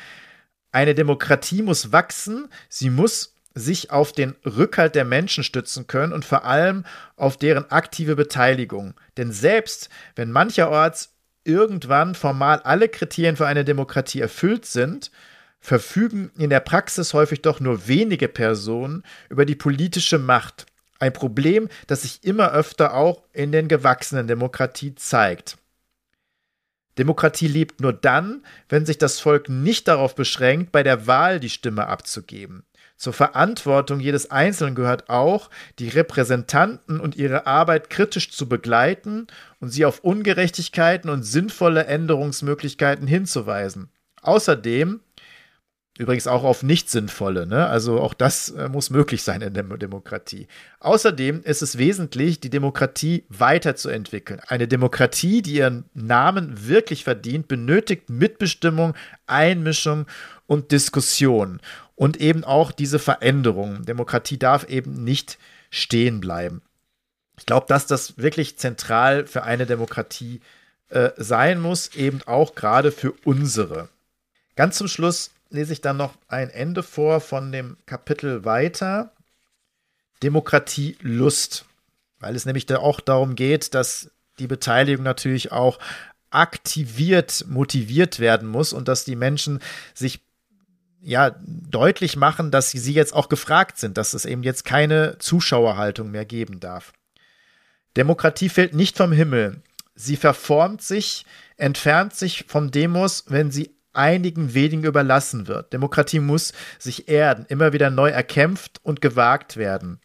eine 0.71 0.95
Demokratie 0.95 1.61
muss 1.61 1.91
wachsen, 1.91 2.49
sie 2.67 2.89
muss 2.89 3.32
sich 3.55 3.91
auf 3.91 4.11
den 4.11 4.35
Rückhalt 4.45 4.95
der 4.95 5.05
Menschen 5.05 5.43
stützen 5.43 5.87
können 5.87 6.13
und 6.13 6.25
vor 6.25 6.45
allem 6.45 6.85
auf 7.15 7.37
deren 7.37 7.69
aktive 7.69 8.15
Beteiligung. 8.15 8.95
Denn 9.17 9.31
selbst 9.31 9.89
wenn 10.15 10.31
mancherorts 10.31 11.13
irgendwann 11.43 12.15
formal 12.15 12.59
alle 12.59 12.89
Kriterien 12.89 13.35
für 13.35 13.47
eine 13.47 13.65
Demokratie 13.65 14.21
erfüllt 14.21 14.65
sind, 14.65 15.11
verfügen 15.59 16.31
in 16.37 16.49
der 16.49 16.59
Praxis 16.59 17.13
häufig 17.13 17.41
doch 17.41 17.59
nur 17.59 17.87
wenige 17.87 18.27
Personen 18.27 19.03
über 19.29 19.45
die 19.45 19.55
politische 19.55 20.19
Macht. 20.19 20.65
Ein 20.99 21.13
Problem, 21.13 21.69
das 21.87 22.03
sich 22.03 22.23
immer 22.23 22.53
öfter 22.53 22.93
auch 22.93 23.23
in 23.33 23.51
den 23.51 23.67
gewachsenen 23.67 24.27
Demokratie 24.27 24.95
zeigt. 24.95 25.57
Demokratie 26.97 27.47
lebt 27.47 27.81
nur 27.81 27.93
dann, 27.93 28.45
wenn 28.69 28.85
sich 28.85 28.97
das 28.97 29.19
Volk 29.19 29.49
nicht 29.49 29.87
darauf 29.87 30.15
beschränkt, 30.15 30.71
bei 30.71 30.83
der 30.83 31.07
Wahl 31.07 31.39
die 31.39 31.49
Stimme 31.49 31.87
abzugeben. 31.87 32.63
Zur 32.95 33.13
Verantwortung 33.13 33.99
jedes 33.99 34.31
Einzelnen 34.31 34.75
gehört 34.75 35.09
auch, 35.09 35.49
die 35.79 35.89
Repräsentanten 35.89 36.99
und 36.99 37.15
ihre 37.15 37.47
Arbeit 37.47 37.89
kritisch 37.89 38.31
zu 38.31 38.47
begleiten 38.47 39.27
und 39.59 39.69
sie 39.69 39.85
auf 39.85 39.99
Ungerechtigkeiten 39.99 41.09
und 41.09 41.23
sinnvolle 41.23 41.85
Änderungsmöglichkeiten 41.85 43.07
hinzuweisen. 43.07 43.89
Außerdem 44.21 45.01
Übrigens 45.95 46.25
auch 46.25 46.43
auf 46.43 46.63
nicht 46.63 46.89
sinnvolle, 46.89 47.45
ne? 47.45 47.67
Also 47.67 47.99
auch 48.01 48.15
das 48.15 48.49
äh, 48.49 48.67
muss 48.67 48.89
möglich 48.89 49.21
sein 49.21 49.41
in 49.41 49.53
der 49.53 49.63
Demokratie. 49.63 50.47
Außerdem 50.79 51.43
ist 51.43 51.61
es 51.61 51.77
wesentlich, 51.77 52.39
die 52.39 52.49
Demokratie 52.49 53.25
weiterzuentwickeln. 53.29 54.39
Eine 54.47 54.67
Demokratie, 54.67 55.43
die 55.43 55.53
ihren 55.57 55.85
Namen 55.93 56.67
wirklich 56.67 57.03
verdient, 57.03 57.47
benötigt 57.47 58.09
Mitbestimmung, 58.09 58.95
Einmischung 59.27 60.07
und 60.47 60.71
Diskussion 60.71 61.59
und 61.95 62.17
eben 62.17 62.43
auch 62.43 62.71
diese 62.71 62.97
Veränderung. 62.97 63.85
Demokratie 63.85 64.39
darf 64.39 64.67
eben 64.67 65.03
nicht 65.03 65.37
stehen 65.69 66.19
bleiben. 66.21 66.63
Ich 67.37 67.45
glaube, 67.45 67.67
dass 67.69 67.85
das 67.85 68.17
wirklich 68.17 68.57
zentral 68.57 69.27
für 69.27 69.43
eine 69.43 69.67
Demokratie 69.67 70.41
äh, 70.89 71.11
sein 71.17 71.59
muss, 71.59 71.93
eben 71.95 72.21
auch 72.25 72.55
gerade 72.55 72.91
für 72.91 73.13
unsere. 73.25 73.89
Ganz 74.55 74.77
zum 74.77 74.87
Schluss 74.87 75.31
lese 75.53 75.73
ich 75.73 75.81
dann 75.81 75.97
noch 75.97 76.15
ein 76.27 76.49
Ende 76.49 76.83
vor 76.83 77.21
von 77.21 77.51
dem 77.51 77.77
Kapitel 77.85 78.43
weiter. 78.43 79.13
Demokratie 80.21 80.97
Lust, 81.01 81.65
weil 82.19 82.35
es 82.35 82.45
nämlich 82.45 82.65
da 82.65 82.77
auch 82.77 82.99
darum 82.99 83.35
geht, 83.35 83.73
dass 83.73 84.11
die 84.39 84.47
Beteiligung 84.47 85.03
natürlich 85.03 85.51
auch 85.51 85.79
aktiviert, 86.31 87.45
motiviert 87.47 88.19
werden 88.19 88.47
muss 88.47 88.73
und 88.73 88.87
dass 88.87 89.05
die 89.05 89.15
Menschen 89.15 89.59
sich 89.93 90.21
ja 91.01 91.35
deutlich 91.45 92.15
machen, 92.15 92.49
dass 92.49 92.71
sie, 92.71 92.79
sie 92.79 92.93
jetzt 92.93 93.13
auch 93.13 93.29
gefragt 93.29 93.77
sind, 93.77 93.97
dass 93.97 94.13
es 94.13 94.25
eben 94.25 94.41
jetzt 94.41 94.65
keine 94.65 95.17
Zuschauerhaltung 95.19 96.09
mehr 96.09 96.25
geben 96.25 96.59
darf. 96.59 96.93
Demokratie 97.95 98.49
fällt 98.49 98.73
nicht 98.73 98.97
vom 98.97 99.11
Himmel. 99.11 99.61
Sie 99.93 100.15
verformt 100.15 100.81
sich, 100.81 101.25
entfernt 101.57 102.15
sich 102.15 102.45
vom 102.47 102.71
Demos, 102.71 103.25
wenn 103.27 103.51
sie 103.51 103.75
einigen 103.93 104.53
wenigen 104.53 104.83
überlassen 104.83 105.47
wird. 105.47 105.73
Demokratie 105.73 106.19
muss 106.19 106.53
sich 106.79 107.07
erden, 107.07 107.45
immer 107.47 107.73
wieder 107.73 107.89
neu 107.89 108.09
erkämpft 108.09 108.79
und 108.83 109.01
gewagt 109.01 109.57
werden. 109.57 109.99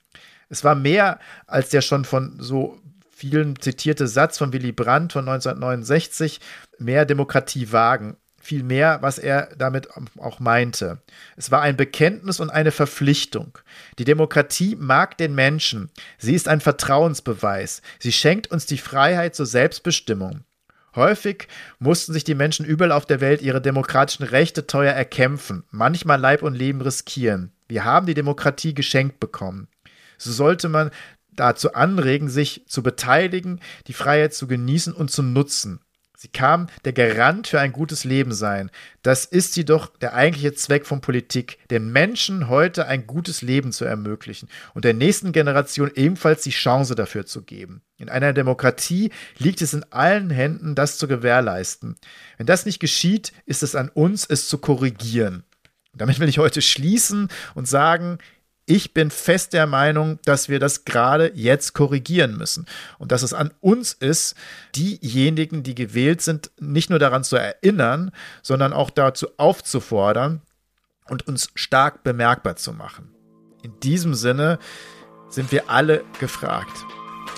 Es 0.49 0.65
war 0.65 0.75
mehr 0.75 1.19
als 1.47 1.71
der 1.71 1.81
schon 1.81 2.05
von 2.05 2.37
so 2.39 2.79
vielen 3.11 3.61
zitierte 3.61 4.07
Satz 4.07 4.39
von 4.39 4.53
Willy 4.53 4.73
Brandt 4.73 5.13
von 5.13 5.29
1969, 5.29 6.41
mehr 6.79 7.05
Demokratie 7.05 7.73
wagen. 7.73 8.17
Viel 8.41 8.63
mehr, 8.63 9.03
was 9.03 9.19
er 9.19 9.51
damit 9.59 9.89
auch 10.17 10.41
meinte. 10.41 11.03
Es 11.37 11.51
war 11.51 11.61
ein 11.61 11.77
Bekenntnis 11.77 12.41
und 12.41 12.49
eine 12.49 12.71
Verpflichtung. 12.71 13.59
Die 13.99 14.05
Demokratie 14.05 14.75
mag 14.77 15.19
den 15.19 15.35
Menschen. 15.35 15.91
Sie 16.17 16.35
ist 16.35 16.49
ein 16.49 16.61
Vertrauensbeweis. 16.61 17.83
Sie 17.99 18.13
schenkt 18.13 18.51
uns 18.51 18.65
die 18.65 18.79
Freiheit 18.79 19.35
zur 19.35 19.45
Selbstbestimmung. 19.45 20.45
Häufig 20.99 21.47
mussten 21.79 22.13
sich 22.13 22.25
die 22.25 22.35
Menschen 22.35 22.67
überall 22.67 22.91
auf 22.91 23.07
der 23.07 23.21
Welt 23.21 23.41
ihre 23.41 23.63
demokratischen 23.63 24.25
Rechte 24.25 24.67
teuer 24.67 24.93
erkämpfen, 24.93 25.63
manchmal 25.71 26.21
Leib 26.21 26.43
und 26.43 26.55
Leben 26.55 26.81
riskieren. 26.81 27.53
Wir 27.69 27.85
haben 27.85 28.07
die 28.07 28.15
Demokratie 28.15 28.75
geschenkt 28.75 29.21
bekommen. 29.21 29.69
So 30.17 30.33
sollte 30.33 30.69
man 30.69 30.91
dazu 31.31 31.75
anregen, 31.75 32.29
sich 32.29 32.65
zu 32.67 32.83
beteiligen, 32.83 33.61
die 33.87 33.93
Freiheit 33.93 34.35
zu 34.35 34.49
genießen 34.49 34.93
und 34.93 35.13
zu 35.13 35.23
nutzen. 35.23 35.81
Sie 36.21 36.27
kam 36.27 36.67
der 36.85 36.93
Garant 36.93 37.47
für 37.47 37.61
ein 37.61 37.71
gutes 37.71 38.03
Leben 38.03 38.33
sein. 38.35 38.73
Das 39.03 39.25
ist 39.25 39.55
sie 39.55 39.65
doch 39.65 39.87
der 39.99 40.15
eigentliche 40.15 40.53
Zweck 40.53 40.85
von 40.85 41.01
Politik, 41.01 41.59
den 41.71 41.93
Menschen 41.93 42.49
heute 42.49 42.89
ein 42.89 43.07
gutes 43.07 43.41
Leben 43.41 43.71
zu 43.71 43.85
ermöglichen 43.85 44.49
und 44.75 44.85
der 44.85 44.95
nächsten 44.95 45.31
Generation 45.31 45.93
ebenfalls 45.95 46.43
die 46.43 46.51
Chance 46.51 46.97
dafür 46.97 47.25
zu 47.25 47.43
geben. 47.43 47.83
In 47.99 48.09
einer 48.09 48.33
Demokratie 48.33 49.13
liegt 49.37 49.63
es 49.63 49.75
in 49.75 49.85
allen 49.93 50.31
Händen, 50.31 50.75
das 50.75 50.99
zu 50.99 51.07
gewährleisten. 51.07 51.95
Wenn 52.37 52.47
das 52.47 52.67
nicht 52.67 52.81
geschieht, 52.81 53.33
ist 53.47 53.63
es 53.63 53.77
an 53.77 53.89
uns, 53.89 54.27
es 54.29 54.49
zu 54.49 54.59
korrigieren. 54.59 55.45
Damit 55.95 56.19
will 56.19 56.29
ich 56.29 56.39
heute 56.39 56.63
schließen 56.63 57.29
und 57.55 57.69
sagen, 57.69 58.19
ich 58.69 58.93
bin 58.93 59.11
fest 59.11 59.55
der 59.55 59.67
Meinung, 59.67 60.19
dass 60.27 60.51
wir 60.51 60.61
das 60.61 60.85
gerade 60.85 61.33
jetzt 61.35 61.73
korrigieren 61.73 62.37
müssen 62.37 62.67
und 62.99 63.13
dass 63.13 63.23
es 63.23 63.33
an 63.33 63.51
uns 63.61 63.95
ist, 63.95 64.37
diejenigen, 64.77 65.63
die 65.63 65.75
gewählt 65.75 66.21
sind, 66.21 66.51
nicht 66.61 66.91
nur 66.91 66.99
daran 66.99 67.25
zu 67.25 67.37
erinnern, 67.37 68.11
sondern 68.43 68.75
auch 68.75 68.91
dazu 68.91 69.29
aufzufordern 69.39 70.43
und 71.09 71.27
uns 71.27 71.49
stark 71.55 72.05
bemerkbar 72.05 72.57
zu 72.57 72.75
machen. 72.75 73.15
In 73.63 73.81
diesem 73.81 74.13
Sinne 74.13 74.59
sind 75.31 75.51
wir 75.51 75.71
alle 75.71 76.05
gefragt. 76.21 76.85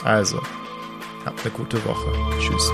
Also, 0.03 0.43
habt 1.25 1.41
eine 1.43 1.55
gute 1.55 1.83
Woche. 1.85 2.11
Tschüss. 2.41 2.71